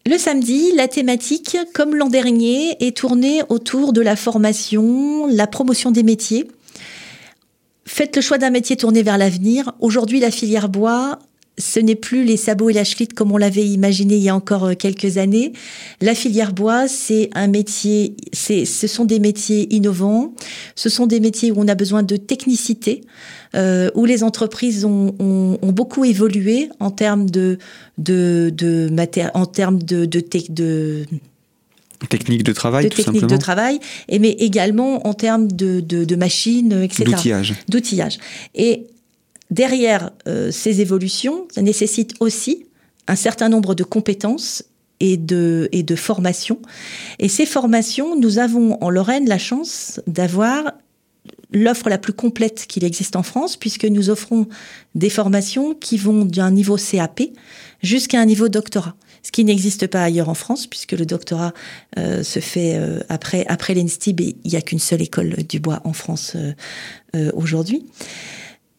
Le 0.07 0.17
samedi, 0.17 0.71
la 0.73 0.87
thématique, 0.87 1.57
comme 1.73 1.93
l'an 1.93 2.07
dernier, 2.07 2.77
est 2.79 2.95
tournée 2.95 3.41
autour 3.49 3.91
de 3.91 3.99
la 3.99 4.15
formation, 4.15 5.27
la 5.27 5.47
promotion 5.47 5.91
des 5.91 6.03
métiers. 6.03 6.47
Faites 7.83 8.15
le 8.15 8.21
choix 8.21 8.37
d'un 8.37 8.49
métier 8.49 8.77
tourné 8.77 9.03
vers 9.03 9.17
l'avenir. 9.17 9.73
Aujourd'hui, 9.81 10.21
la 10.21 10.31
filière 10.31 10.69
bois 10.69 11.19
ce 11.57 11.79
n'est 11.79 11.95
plus 11.95 12.23
les 12.23 12.37
sabots 12.37 12.69
et 12.69 12.73
la 12.73 12.83
chlite 12.83 13.13
comme 13.13 13.31
on 13.31 13.37
l'avait 13.37 13.65
imaginé 13.65 14.15
il 14.15 14.23
y 14.23 14.29
a 14.29 14.35
encore 14.35 14.65
euh, 14.65 14.73
quelques 14.75 15.17
années. 15.17 15.53
La 16.01 16.13
filière 16.13 16.53
bois, 16.53 16.87
c'est 16.87 17.29
un 17.33 17.47
métier, 17.47 18.15
c'est, 18.31 18.65
ce 18.65 18.87
sont 18.87 19.05
des 19.05 19.19
métiers 19.19 19.73
innovants, 19.73 20.33
ce 20.75 20.89
sont 20.89 21.07
des 21.07 21.19
métiers 21.19 21.51
où 21.51 21.55
on 21.57 21.67
a 21.67 21.75
besoin 21.75 22.03
de 22.03 22.15
technicité, 22.15 23.01
euh, 23.55 23.89
où 23.95 24.05
les 24.05 24.23
entreprises 24.23 24.85
ont, 24.85 25.15
ont, 25.19 25.57
ont, 25.61 25.71
beaucoup 25.71 26.05
évolué 26.05 26.69
en 26.79 26.91
termes 26.91 27.29
de, 27.29 27.57
de, 27.97 28.51
de 28.55 28.89
en 29.33 29.45
termes 29.45 29.81
de, 29.81 30.05
de, 30.05 30.23
de 30.49 31.05
Technique 32.09 32.43
de 32.43 32.53
travail, 32.53 32.83
de 32.83 32.95
technique 32.95 33.25
de 33.25 33.37
travail, 33.37 33.79
et 34.07 34.19
mais 34.19 34.29
également 34.29 35.07
en 35.07 35.15
termes 35.15 35.51
de, 35.51 35.79
de, 35.79 36.05
de 36.05 36.15
machines, 36.15 36.83
etc. 36.83 37.05
D'outillage. 37.05 37.55
D'outillage. 37.67 38.19
Et 38.53 38.85
derrière 39.51 40.11
euh, 40.27 40.51
ces 40.51 40.81
évolutions, 40.81 41.47
ça 41.53 41.61
nécessite 41.61 42.13
aussi 42.19 42.65
un 43.07 43.15
certain 43.15 43.49
nombre 43.49 43.75
de 43.75 43.83
compétences 43.83 44.63
et 44.99 45.17
de, 45.17 45.69
et 45.71 45.83
de 45.83 45.95
formations. 45.95 46.59
Et 47.19 47.29
ces 47.29 47.45
formations, 47.45 48.19
nous 48.19 48.39
avons 48.39 48.81
en 48.81 48.89
Lorraine 48.89 49.27
la 49.27 49.37
chance 49.37 50.01
d'avoir 50.07 50.73
l'offre 51.51 51.89
la 51.89 51.97
plus 51.97 52.13
complète 52.13 52.65
qu'il 52.67 52.83
existe 52.83 53.15
en 53.15 53.23
France, 53.23 53.55
puisque 53.55 53.85
nous 53.85 54.09
offrons 54.09 54.47
des 54.95 55.09
formations 55.09 55.73
qui 55.73 55.97
vont 55.97 56.25
d'un 56.25 56.51
niveau 56.51 56.75
CAP 56.75 57.21
jusqu'à 57.81 58.19
un 58.19 58.25
niveau 58.25 58.49
doctorat, 58.49 58.95
ce 59.23 59.31
qui 59.31 59.45
n'existe 59.45 59.87
pas 59.87 60.03
ailleurs 60.03 60.27
en 60.27 60.33
France, 60.33 60.67
puisque 60.67 60.91
le 60.91 61.05
doctorat 61.05 61.53
euh, 61.97 62.21
se 62.23 62.39
fait 62.39 62.75
euh, 62.75 62.99
après, 63.07 63.45
après 63.47 63.75
l'ENSTIB 63.75 64.21
et 64.21 64.35
il 64.43 64.51
n'y 64.51 64.57
a 64.57 64.61
qu'une 64.61 64.79
seule 64.79 65.01
école 65.01 65.43
du 65.47 65.59
bois 65.59 65.79
en 65.85 65.93
France 65.93 66.35
aujourd'hui. 67.33 67.85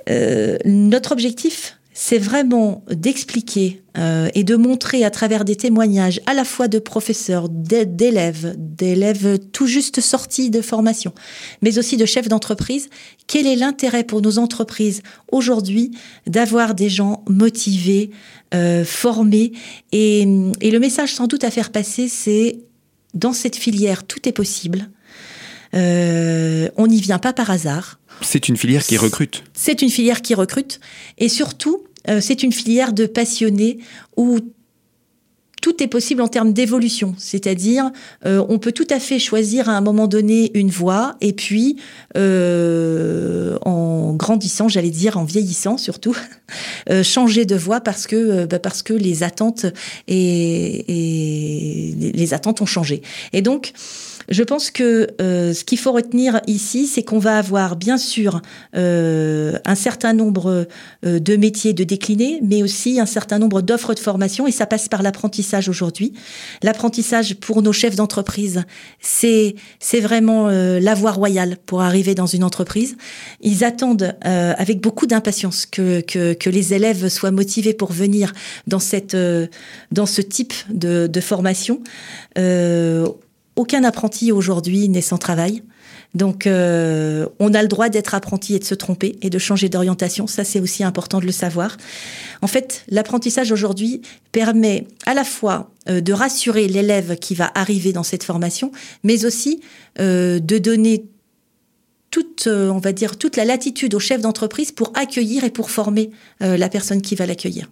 Euh, 0.08 0.56
notre 0.64 1.12
objectif, 1.12 1.78
c'est 1.92 2.18
vraiment 2.18 2.84
d'expliquer 2.88 3.82
euh, 3.96 4.28
et 4.34 4.44
de 4.44 4.54
montrer 4.54 5.04
à 5.04 5.10
travers 5.10 5.44
des 5.44 5.56
témoignages 5.56 6.20
à 6.26 6.34
la 6.34 6.44
fois 6.44 6.68
de 6.68 6.78
professeurs, 6.78 7.48
d'élèves, 7.48 8.54
d'élèves 8.56 9.38
tout 9.52 9.66
juste 9.66 10.00
sortis 10.00 10.50
de 10.50 10.60
formation, 10.60 11.12
mais 11.60 11.76
aussi 11.78 11.96
de 11.96 12.06
chefs 12.06 12.28
d'entreprise, 12.28 12.88
quel 13.26 13.48
est 13.48 13.56
l'intérêt 13.56 14.04
pour 14.04 14.22
nos 14.22 14.38
entreprises 14.38 15.02
aujourd'hui 15.32 15.90
d'avoir 16.26 16.76
des 16.76 16.88
gens 16.88 17.24
motivés, 17.28 18.10
euh, 18.54 18.84
formés? 18.84 19.52
Et, 19.90 20.20
et 20.60 20.70
le 20.70 20.78
message 20.78 21.14
sans 21.14 21.26
doute 21.26 21.42
à 21.42 21.50
faire 21.50 21.70
passer, 21.70 22.06
c'est 22.08 22.60
dans 23.14 23.32
cette 23.32 23.56
filière, 23.56 24.06
tout 24.06 24.28
est 24.28 24.32
possible. 24.32 24.88
Euh, 25.74 26.68
on 26.76 26.86
n'y 26.86 27.00
vient 27.00 27.18
pas 27.18 27.32
par 27.32 27.50
hasard. 27.50 27.97
C'est 28.20 28.48
une 28.48 28.56
filière 28.56 28.84
qui 28.84 28.96
recrute. 28.96 29.44
C'est 29.54 29.82
une 29.82 29.90
filière 29.90 30.22
qui 30.22 30.34
recrute. 30.34 30.80
Et 31.18 31.28
surtout, 31.28 31.84
euh, 32.08 32.20
c'est 32.20 32.42
une 32.42 32.52
filière 32.52 32.92
de 32.92 33.06
passionnés 33.06 33.78
où 34.16 34.40
tout 35.60 35.82
est 35.82 35.88
possible 35.88 36.22
en 36.22 36.28
termes 36.28 36.52
d'évolution, 36.52 37.14
c'est-à-dire 37.18 37.90
euh, 38.26 38.44
on 38.48 38.58
peut 38.58 38.72
tout 38.72 38.86
à 38.90 39.00
fait 39.00 39.18
choisir 39.18 39.68
à 39.68 39.72
un 39.72 39.80
moment 39.80 40.06
donné 40.06 40.50
une 40.54 40.70
voie 40.70 41.16
et 41.20 41.32
puis 41.32 41.76
euh, 42.16 43.58
en 43.64 44.14
grandissant, 44.14 44.68
j'allais 44.68 44.90
dire 44.90 45.18
en 45.18 45.24
vieillissant 45.24 45.76
surtout, 45.76 46.16
euh, 46.90 47.02
changer 47.02 47.44
de 47.44 47.56
voie 47.56 47.80
parce 47.80 48.06
que 48.06 48.46
bah, 48.46 48.58
parce 48.58 48.82
que 48.82 48.92
les 48.92 49.22
attentes 49.22 49.66
et, 50.06 50.84
et, 50.88 52.12
les 52.12 52.34
attentes 52.34 52.60
ont 52.60 52.66
changé. 52.66 53.02
Et 53.32 53.42
donc 53.42 53.72
je 54.28 54.42
pense 54.42 54.70
que 54.70 55.08
ce 55.18 55.64
qu'il 55.64 55.78
faut 55.78 55.92
retenir 55.92 56.40
ici, 56.46 56.86
c'est 56.86 57.02
qu'on 57.02 57.18
va 57.18 57.38
avoir 57.38 57.76
bien 57.76 57.98
sûr 57.98 58.40
un 58.74 59.74
certain 59.74 60.12
nombre 60.12 60.66
de 61.02 61.36
métiers 61.36 61.72
de 61.72 61.84
déclinés, 61.84 62.40
mais 62.42 62.62
aussi 62.62 63.00
un 63.00 63.06
certain 63.06 63.38
nombre 63.38 63.62
d'offres 63.62 63.94
de 63.94 63.98
formation 63.98 64.46
et 64.46 64.52
ça 64.52 64.66
passe 64.66 64.88
par 64.88 65.02
l'apprentissage 65.02 65.68
aujourd'hui. 65.68 66.12
L'apprentissage 66.62 67.34
pour 67.36 67.62
nos 67.62 67.72
chefs 67.72 67.96
d'entreprise, 67.96 68.64
c'est 69.00 69.54
c'est 69.80 70.00
vraiment 70.00 70.48
euh, 70.48 70.80
la 70.80 70.94
voie 70.94 71.12
royale 71.12 71.56
pour 71.66 71.82
arriver 71.82 72.14
dans 72.14 72.26
une 72.26 72.44
entreprise. 72.44 72.96
Ils 73.40 73.64
attendent 73.64 74.16
euh, 74.26 74.54
avec 74.56 74.80
beaucoup 74.80 75.06
d'impatience 75.06 75.66
que, 75.66 76.00
que, 76.00 76.34
que 76.34 76.50
les 76.50 76.74
élèves 76.74 77.08
soient 77.08 77.30
motivés 77.30 77.74
pour 77.74 77.92
venir 77.92 78.32
dans 78.66 78.78
cette 78.78 79.14
euh, 79.14 79.46
dans 79.92 80.06
ce 80.06 80.20
type 80.20 80.54
de, 80.70 81.06
de 81.06 81.20
formation. 81.20 81.80
Aucun 83.58 83.82
apprenti 83.82 84.30
aujourd'hui 84.30 84.88
n'est 84.88 85.02
sans 85.02 85.18
travail. 85.18 85.62
Donc, 86.14 86.46
euh, 86.46 87.26
on 87.38 87.52
a 87.52 87.60
le 87.60 87.68
droit 87.68 87.88
d'être 87.88 88.14
apprenti 88.14 88.54
et 88.54 88.58
de 88.60 88.64
se 88.64 88.74
tromper 88.74 89.18
et 89.20 89.30
de 89.30 89.38
changer 89.38 89.68
d'orientation. 89.68 90.26
Ça, 90.26 90.44
c'est 90.44 90.60
aussi 90.60 90.84
important 90.84 91.20
de 91.20 91.26
le 91.26 91.32
savoir. 91.32 91.76
En 92.40 92.46
fait, 92.46 92.84
l'apprentissage 92.88 93.52
aujourd'hui 93.52 94.00
permet 94.32 94.86
à 95.06 95.12
la 95.12 95.24
fois 95.24 95.70
euh, 95.88 96.00
de 96.00 96.12
rassurer 96.12 96.68
l'élève 96.68 97.16
qui 97.16 97.34
va 97.34 97.50
arriver 97.54 97.92
dans 97.92 98.04
cette 98.04 98.22
formation, 98.24 98.70
mais 99.02 99.24
aussi 99.26 99.60
euh, 99.98 100.38
de 100.38 100.58
donner 100.58 101.04
toute, 102.10 102.46
on 102.46 102.78
va 102.78 102.92
dire, 102.92 103.18
toute 103.18 103.36
la 103.36 103.44
latitude 103.44 103.94
au 103.94 103.98
chef 103.98 104.22
d'entreprise 104.22 104.72
pour 104.72 104.92
accueillir 104.94 105.44
et 105.44 105.50
pour 105.50 105.70
former 105.70 106.10
la 106.40 106.70
personne 106.70 107.02
qui 107.02 107.14
va 107.14 107.26
l'accueillir. 107.26 107.68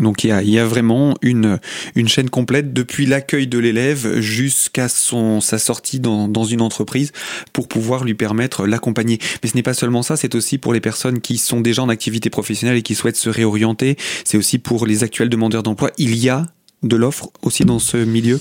Donc 0.00 0.24
il 0.24 0.28
y 0.28 0.32
a, 0.32 0.42
il 0.42 0.50
y 0.50 0.58
a 0.58 0.66
vraiment 0.66 1.14
une, 1.22 1.60
une 1.94 2.08
chaîne 2.08 2.28
complète 2.28 2.72
depuis 2.72 3.06
l'accueil 3.06 3.46
de 3.46 3.58
l'élève 3.58 4.18
jusqu'à 4.20 4.88
son 4.88 5.40
sa 5.40 5.58
sortie 5.58 6.00
dans, 6.00 6.26
dans 6.26 6.44
une 6.44 6.60
entreprise 6.62 7.12
pour 7.52 7.68
pouvoir 7.68 8.04
lui 8.04 8.14
permettre 8.14 8.66
l'accompagner. 8.66 9.18
Mais 9.42 9.48
ce 9.48 9.54
n'est 9.54 9.62
pas 9.62 9.74
seulement 9.74 10.02
ça, 10.02 10.16
c'est 10.16 10.34
aussi 10.34 10.58
pour 10.58 10.72
les 10.72 10.80
personnes 10.80 11.20
qui 11.20 11.38
sont 11.38 11.60
déjà 11.60 11.82
en 11.82 11.88
activité 11.88 12.28
professionnelle 12.28 12.76
et 12.76 12.82
qui 12.82 12.94
souhaitent 12.94 13.16
se 13.16 13.30
réorienter. 13.30 13.96
C'est 14.24 14.36
aussi 14.36 14.58
pour 14.58 14.86
les 14.86 15.04
actuels 15.04 15.28
demandeurs 15.28 15.62
d'emploi. 15.62 15.90
Il 15.96 16.16
y 16.16 16.28
a 16.28 16.46
de 16.84 16.96
l'offre 16.96 17.30
aussi 17.42 17.64
dans 17.64 17.78
ce 17.78 17.96
milieu? 17.96 18.40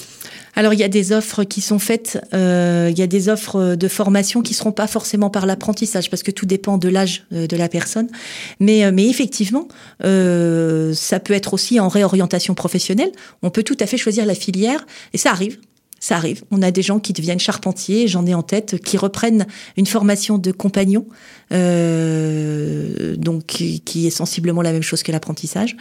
Alors 0.56 0.74
il 0.74 0.80
y 0.80 0.84
a 0.84 0.90
des 0.90 1.12
offres 1.12 1.44
qui 1.44 1.62
sont 1.62 1.80
faites, 1.80 2.20
euh, 2.34 2.90
il 2.92 3.00
y 3.00 3.02
a 3.02 3.08
des 3.08 3.28
offres 3.28 3.76
de 3.76 3.88
formation 3.88 4.42
qui 4.44 4.54
seront 4.54 4.72
pas 4.72 4.86
forcément 4.86 5.32
par 5.32 5.48
l'apprentissage 5.48 6.12
parce 6.12 6.22
que 6.22 6.30
tout 6.30 6.46
dépend 6.46 6.78
de 6.78 6.90
l'âge 6.90 7.26
euh, 7.34 7.48
de 7.48 7.58
la 7.58 7.70
personne, 7.70 8.08
mais 8.60 8.86
euh, 8.86 8.92
mais 8.94 9.10
effectivement 9.10 9.68
ça 10.00 11.20
peut 11.20 11.34
être 11.34 11.54
aussi 11.54 11.80
en 11.80 11.88
réorientation 11.88 12.54
professionnelle. 12.54 13.12
On 13.42 13.50
peut 13.50 13.64
tout 13.64 13.78
à 13.80 13.88
fait 13.88 13.98
choisir 13.98 14.26
la 14.26 14.36
filière 14.36 14.86
et 15.14 15.18
ça 15.18 15.32
arrive. 15.32 15.58
Ça 16.04 16.18
arrive. 16.18 16.44
On 16.52 16.62
a 16.62 16.70
des 16.70 16.82
gens 16.82 17.00
qui 17.00 17.14
deviennent 17.14 17.40
charpentiers, 17.40 18.10
j'en 18.10 18.26
ai 18.26 18.34
en 18.34 18.44
tête, 18.44 18.78
qui 18.84 18.98
reprennent 18.98 19.48
une 19.78 19.86
formation 19.86 20.38
de 20.38 20.52
compagnon, 20.52 21.08
euh, 21.54 23.16
donc 23.16 23.46
qui, 23.46 24.06
est 24.06 24.10
sensiblement 24.10 24.62
la 24.62 24.74
même 24.74 24.82
chose 24.82 25.02
que 25.02 25.14
l'apprentissage, 25.14 25.78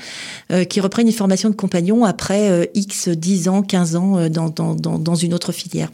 euh, 0.53 0.63
qui 0.63 0.81
reprennent 0.81 1.09
une 1.09 1.13
formation 1.13 1.51
de 1.51 1.57
compagnon 1.57 2.05
après 2.05 2.51
euh, 2.51 2.67
X 2.75 3.09
10 3.09 3.49
ans, 3.49 3.63
15 3.63 3.97
ans 3.97 4.17
euh, 4.17 4.29
dans, 4.29 4.49
dans, 4.49 4.77
dans, 4.77 4.97
dans 4.97 5.17
une 5.17 5.35
autre 5.35 5.51
filière. 5.51 5.91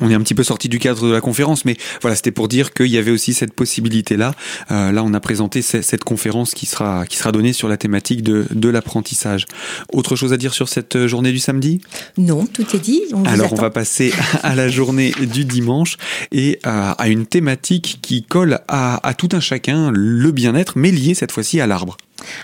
On 0.00 0.10
est 0.10 0.14
un 0.14 0.20
petit 0.20 0.34
peu 0.34 0.44
sorti 0.44 0.68
du 0.68 0.78
cadre 0.78 1.06
de 1.06 1.12
la 1.12 1.20
conférence, 1.20 1.64
mais 1.64 1.76
voilà, 2.02 2.16
c'était 2.16 2.30
pour 2.30 2.48
dire 2.48 2.72
qu'il 2.74 2.86
y 2.86 2.98
avait 2.98 3.10
aussi 3.10 3.34
cette 3.34 3.52
possibilité-là. 3.52 4.34
Euh, 4.70 4.92
là, 4.92 5.02
on 5.02 5.14
a 5.14 5.20
présenté 5.20 5.62
cette 5.62 6.04
conférence 6.04 6.52
qui 6.54 6.66
sera, 6.66 7.06
qui 7.06 7.16
sera 7.16 7.32
donnée 7.32 7.52
sur 7.52 7.68
la 7.68 7.76
thématique 7.76 8.22
de, 8.22 8.46
de 8.50 8.68
l'apprentissage. 8.68 9.46
Autre 9.92 10.16
chose 10.16 10.32
à 10.32 10.36
dire 10.36 10.52
sur 10.54 10.68
cette 10.68 11.06
journée 11.06 11.32
du 11.32 11.38
samedi? 11.38 11.80
Non, 12.18 12.46
tout 12.46 12.66
est 12.74 12.80
dit. 12.80 13.02
On 13.12 13.24
Alors, 13.24 13.52
on 13.52 13.56
va 13.56 13.70
passer 13.70 14.12
à 14.42 14.54
la 14.54 14.68
journée 14.68 15.12
du 15.32 15.44
dimanche 15.44 15.96
et 16.32 16.58
à, 16.62 16.92
à 16.92 17.08
une 17.08 17.26
thématique 17.26 17.98
qui 18.02 18.22
colle 18.22 18.60
à, 18.68 19.06
à 19.06 19.14
tout 19.14 19.28
un 19.32 19.40
chacun, 19.40 19.90
le 19.92 20.30
bien-être, 20.32 20.74
mais 20.76 20.90
lié 20.90 21.14
cette 21.14 21.32
fois-ci 21.32 21.60
à 21.60 21.66
l'arbre. 21.66 21.96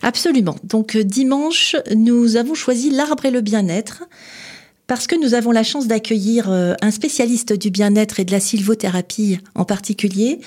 Absolument. 0.02 0.56
Donc, 0.64 0.96
dimanche, 0.96 1.76
nous 1.94 2.36
avons 2.36 2.54
choisi 2.54 2.90
l'arbre 2.90 3.24
et 3.24 3.30
le 3.30 3.40
bien-être 3.40 4.04
parce 4.92 5.06
que 5.06 5.16
nous 5.16 5.32
avons 5.32 5.52
la 5.52 5.62
chance 5.62 5.86
d'accueillir 5.86 6.50
euh, 6.50 6.74
un 6.82 6.90
spécialiste 6.90 7.54
du 7.54 7.70
bien-être 7.70 8.20
et 8.20 8.26
de 8.26 8.30
la 8.30 8.40
sylvothérapie 8.40 9.38
en 9.54 9.64
particulier, 9.64 10.38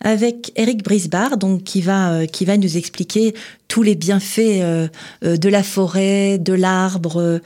avec 0.00 0.52
Eric 0.56 0.82
Brisbar, 0.82 1.36
donc 1.36 1.64
qui 1.64 1.82
va 1.82 2.12
euh, 2.12 2.24
qui 2.24 2.46
va 2.46 2.56
nous 2.56 2.78
expliquer 2.78 3.34
tous 3.68 3.82
les 3.82 3.96
bienfaits 3.96 4.62
euh, 4.62 4.88
de 5.22 5.48
la 5.50 5.62
forêt, 5.62 6.38
de 6.38 6.54
l'arbre 6.54 7.42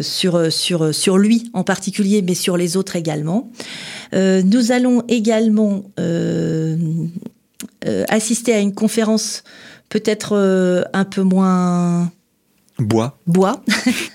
sur 0.00 0.52
sur 0.52 0.94
sur 0.94 1.18
lui 1.18 1.50
en 1.54 1.64
particulier, 1.64 2.22
mais 2.22 2.34
sur 2.34 2.56
les 2.56 2.76
autres 2.76 2.94
également. 2.94 3.50
nous 4.12 4.70
allons 4.70 5.02
également 5.08 5.82
assister 8.08 8.52
à 8.54 8.60
une 8.60 8.74
conférence 8.74 9.42
peut-être 9.88 10.86
un 10.92 11.04
peu 11.04 11.22
moins 11.22 12.12
bois, 12.78 13.18
bois, 13.26 13.62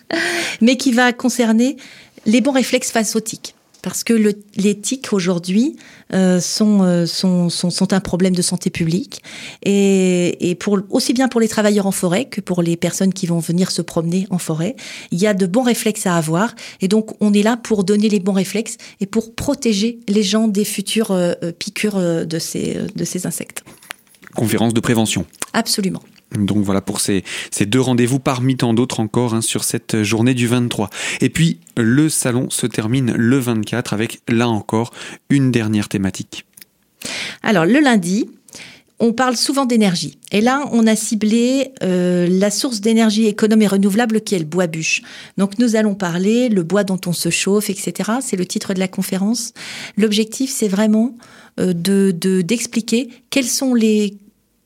mais 0.62 0.78
qui 0.78 0.91
va 0.91 1.13
concerner 1.13 1.78
les 2.26 2.41
bons 2.41 2.52
réflexes 2.52 2.91
face 2.91 3.15
aux 3.15 3.19
tiques. 3.19 3.56
parce 3.82 4.06
que 4.06 4.13
le, 4.13 4.34
les 4.56 4.80
tiques 4.80 5.12
aujourd'hui 5.12 5.76
euh, 6.13 6.39
sont, 6.39 6.84
euh, 6.84 7.06
sont, 7.06 7.49
sont, 7.49 7.69
sont, 7.69 7.91
un 7.91 7.99
problème 7.99 8.34
de 8.34 8.41
santé 8.41 8.69
publique 8.69 9.21
et, 9.63 10.49
et 10.49 10.56
pour, 10.56 10.80
aussi 10.89 11.13
bien 11.13 11.28
pour 11.28 11.41
les 11.41 11.49
travailleurs 11.49 11.86
en 11.86 11.91
forêt 11.91 12.26
que 12.26 12.39
pour 12.39 12.62
les 12.62 12.78
personnes 12.78 13.13
qui 13.13 13.28
vont 13.28 13.39
venir 13.39 13.71
se 13.71 13.82
promener 13.82 14.26
en 14.30 14.38
forêt. 14.38 14.78
Il 15.12 15.19
y 15.19 15.28
a 15.28 15.34
de 15.34 15.45
bons 15.45 15.63
réflexes 15.63 16.08
à 16.08 16.15
avoir 16.15 16.56
et 16.80 16.88
donc 16.88 17.12
on 17.19 17.34
est 17.34 17.43
là 17.43 17.58
pour 17.58 17.84
donner 17.84 18.08
les 18.08 18.21
bons 18.21 18.32
réflexes 18.34 18.78
et 19.02 19.06
pour 19.06 19.36
protéger 19.36 19.99
les 20.08 20.23
gens 20.23 20.47
des 20.47 20.65
futures 20.65 21.12
euh, 21.12 21.34
piqûres 21.60 22.26
de 22.26 22.39
ces, 22.39 22.78
de 22.95 23.04
ces 23.04 23.28
insectes. 23.28 23.63
Conférence 24.34 24.73
de 24.73 24.80
prévention. 24.80 25.26
Absolument. 25.52 26.02
Donc 26.38 26.63
voilà 26.63 26.82
pour 26.82 27.00
ces, 27.00 27.24
deux 27.65 27.82
rendez-vous 27.82 28.19
parmi 28.19 28.58
tant 28.58 28.74
d'autres 28.74 29.00
encore 29.00 29.34
hein, 29.34 29.41
sur 29.41 29.63
cette 29.63 30.04
journée 30.04 30.34
du 30.34 30.48
23. 30.48 30.89
Et 31.22 31.30
puis 31.30 31.60
le 31.78 32.10
salon 32.10 32.50
se 32.50 32.67
termine 32.67 33.13
le 33.13 33.38
24 33.38 33.93
avec 33.93 34.22
là 34.28 34.48
encore 34.48 34.91
une 35.30 35.52
dernière 35.52 35.89
thématique. 35.89 36.46
Alors 37.41 37.65
le 37.65 37.80
lundi, 37.80 38.30
on 39.00 39.12
parle 39.12 39.36
souvent 39.36 39.65
d'énergie. 39.65 40.17
Et 40.32 40.39
là, 40.39 40.65
on 40.72 40.88
a 40.88 40.96
ciblé 40.96 41.72
euh, 41.84 42.28
la 42.30 42.50
source 42.50 42.80
d'énergie 42.80 43.26
économe 43.26 43.62
et 43.62 43.67
renouvelable 43.67 44.22
qui 44.22 44.36
est 44.36 44.39
le 44.39 44.46
bois 44.46 44.67
bûche. 44.67 45.02
Donc 45.38 45.60
nous 45.60 45.76
allons 45.76 45.96
parler 45.96 46.48
le 46.48 46.63
bois 46.63 46.84
dont 46.84 47.00
on 47.06 47.13
se 47.13 47.30
chauffe, 47.30 47.69
etc. 47.69 48.12
C'est 48.22 48.38
le 48.38 48.46
titre 48.46 48.74
de 48.74 48.80
la 48.80 48.88
conférence. 48.88 49.54
L'objectif, 49.98 50.52
c'est 50.52 50.67
vraiment 50.69 51.15
euh, 51.60 51.74
de 51.74 52.12
d'expliquer 52.41 53.10
quels 53.30 53.46
sont 53.46 53.74
les 53.74 54.17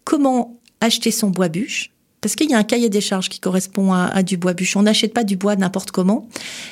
comment 0.04 0.57
acheter 0.82 1.12
son 1.12 1.30
bois 1.30 1.50
bûche. 1.50 1.92
Parce 2.20 2.36
qu'il 2.36 2.50
y 2.50 2.56
a 2.56 2.58
un 2.58 2.64
cahier 2.64 2.90
des 2.90 3.00
charges 3.00 3.30
qui 3.30 3.40
correspond 3.40 3.94
à, 3.94 4.24
du 4.24 4.38
bois 4.38 4.54
bûche. 4.54 4.76
On 4.76 4.82
n'achète 4.82 5.14
pas 5.14 5.24
du 5.24 5.38
bois 5.38 5.56
n'importe 5.56 5.92
comment. 5.92 6.28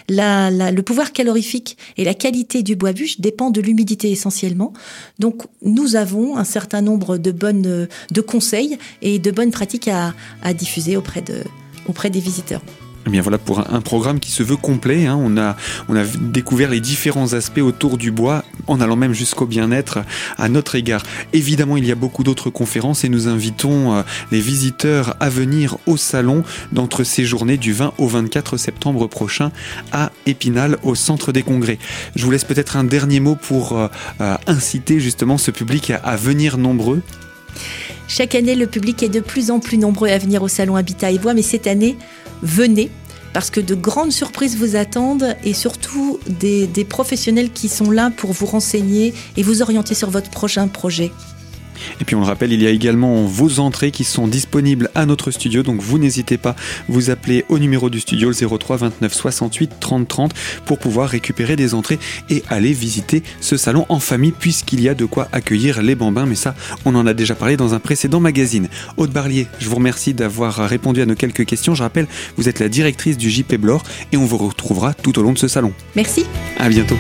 Le 0.10 0.82
pouvoir 0.82 1.14
calorifique 1.14 1.78
et 1.98 2.04
la 2.04 2.16
qualité 2.16 2.64
du 2.64 2.76
bois 2.76 2.94
bûche 2.94 3.20
dépend 3.20 3.52
de 3.52 3.62
l'humidité 3.62 4.12
essentiellement. 4.12 4.74
Donc, 5.20 5.44
nous 5.62 5.96
avons 5.96 6.36
un 6.36 6.44
certain 6.44 6.82
nombre 6.82 7.18
de 7.18 7.32
bonnes, 7.32 7.88
de 8.12 8.22
conseils 8.22 8.80
et 9.04 9.20
de 9.20 9.32
bonnes 9.32 9.52
pratiques 9.52 9.88
à, 9.88 10.16
à 10.42 10.54
diffuser 10.54 10.98
auprès 10.98 11.22
de, 11.22 11.44
auprès 11.88 12.10
des 12.10 12.20
visiteurs. 12.20 12.64
Eh 13.08 13.12
bien 13.12 13.22
voilà 13.22 13.38
pour 13.38 13.60
un, 13.60 13.82
programme 13.82 14.20
qui 14.20 14.32
se 14.32 14.42
veut 14.42 14.56
complet. 14.56 15.06
Hein. 15.06 15.18
On, 15.20 15.38
a, 15.38 15.56
on 15.90 15.96
a 15.96 16.04
découvert 16.04 16.72
les 16.72 16.80
différents 16.80 17.34
aspects 17.34 17.60
autour 17.60 17.98
du 17.98 18.10
bois, 18.10 18.44
en 18.66 18.82
allant 18.82 18.96
même 18.96 19.14
jusqu'au 19.14 19.46
bien-être 19.46 20.00
à 20.38 20.50
notre 20.50 20.74
égard. 20.76 21.04
Évidemment, 21.32 21.78
il 21.78 21.86
y 21.86 21.92
a 21.92 21.96
beaucoup 21.96 22.24
d'autres 22.24 22.50
conférences 22.50 23.04
et 23.04 23.10
nous 23.10 23.28
invitons 23.28 23.94
euh, 23.94 24.02
les 24.32 24.40
visiteurs 24.40 25.16
à 25.20 25.30
venir 25.30 25.78
au 25.86 25.98
salon 25.98 26.44
d'entre 26.72 27.04
ces 27.04 27.26
journées 27.26 27.58
du 27.58 27.74
20 27.74 27.94
au 28.00 28.08
24 28.08 28.58
septembre 28.58 29.08
prochain 29.08 29.52
à 29.92 30.12
Épinal, 30.26 30.78
au 30.82 30.96
centre 30.96 31.32
des 31.32 31.44
congrès. 31.44 31.78
Je 32.16 32.26
vous 32.26 32.32
laisse 32.32 32.44
peut-être 32.44 32.76
un 32.76 32.84
dernier 32.84 33.20
mot 33.20 33.36
pour 33.36 33.78
euh, 33.78 33.88
euh, 34.22 34.36
inciter 34.48 35.00
justement 35.00 35.38
ce 35.38 35.52
public 35.52 35.92
à, 35.92 35.98
à 35.98 36.16
venir 36.16 36.58
nombreux. 36.58 37.04
Chaque 38.08 38.36
année, 38.36 38.56
le 38.56 38.68
public 38.68 39.02
est 39.04 39.10
de 39.10 39.20
plus 39.20 39.52
en 39.52 39.60
plus 39.60 39.78
nombreux 39.78 40.10
à 40.10 40.18
venir 40.18 40.42
au 40.44 40.48
salon 40.48 40.76
Habitat 40.76 41.12
et 41.12 41.20
Bois, 41.20 41.34
mais 41.34 41.42
cette 41.42 41.68
année, 41.68 41.98
venez 42.42 42.92
parce 43.36 43.50
que 43.50 43.60
de 43.60 43.76
grandes 43.76 44.14
surprises 44.14 44.56
vous 44.56 44.78
attendent 44.78 45.36
et 45.44 45.54
surtout 45.54 46.20
des, 46.26 46.86
professionnels 46.88 47.52
qui 47.52 47.68
sont 47.68 47.92
là 47.92 48.10
pour 48.16 48.32
vous 48.32 48.46
renseigner 48.46 49.14
et 49.36 49.44
vous 49.44 49.62
orienter 49.62 49.94
sur 49.94 50.10
votre 50.10 50.30
prochain 50.30 50.70
projet. 50.70 51.12
Et 52.02 52.06
puis 52.06 52.16
on 52.16 52.22
le 52.22 52.26
rappelle, 52.26 52.52
il 52.52 52.62
y 52.62 52.68
a 52.68 52.70
également 52.70 53.24
vos 53.26 53.60
entrées 53.60 53.92
qui 53.92 54.04
sont 54.04 54.28
disponibles 54.28 54.90
à 54.96 55.06
notre 55.06 55.32
studio, 55.32 55.64
donc 55.64 55.82
vous 55.82 55.98
n'hésitez 55.98 56.38
pas, 56.38 56.56
vous 56.90 57.10
appelez 57.10 57.46
au 57.50 57.60
numéro 57.60 57.90
du 57.90 58.00
studio 58.00 58.30
le 58.30 58.58
03 58.58 58.78
29 58.78 59.14
68 59.14 59.72
30 59.80 60.08
30 60.08 60.34
pour 60.66 60.80
pouvoir 60.80 61.10
récupérer 61.10 61.56
des 61.56 61.74
entrées 61.74 62.00
et 62.30 62.44
aller 62.50 62.74
visiter 62.74 63.24
ce 63.42 63.58
salon 63.58 63.86
en 63.90 64.00
famille 64.00 64.32
puisqu'il 64.32 64.82
y 64.82 64.90
a 64.90 64.94
de 64.94 65.06
quoi 65.06 65.28
accueillir 65.32 65.82
les 65.82 65.96
bambins, 65.96 66.26
mais 66.26 66.36
ça 66.36 66.56
on 66.86 66.96
en 66.96 67.08
a 67.08 67.14
déjà 67.14 67.36
parlé 67.36 67.58
dans 67.58 67.74
un 67.74 67.80
précédent 67.80 68.20
magazine. 68.20 68.68
Aude 68.98 69.12
Barlier, 69.12 69.48
je 69.60 69.70
vous 69.70 69.76
remercie 69.76 70.14
d'avoir 70.14 70.56
répondu 70.68 71.02
à 71.02 71.06
nos 71.06 71.16
quelques 71.16 71.46
questions. 71.46 71.76
Je 71.76 71.84
rappelle, 71.84 72.08
vous 72.38 72.50
êtes 72.50 72.60
la 72.60 72.70
directrice 72.70 73.18
du 73.18 73.30
JP 73.30 73.56
Blore 73.56 73.84
et 74.12 74.18
on 74.18 74.26
vous 74.26 74.38
retrouvera 74.38 74.94
tout 74.94 75.18
au 75.20 75.24
long 75.24 75.34
de 75.34 75.38
ce 75.38 75.48
salon. 75.48 75.74
Merci. 75.96 76.26
À 76.58 76.70
bientôt. 76.70 76.98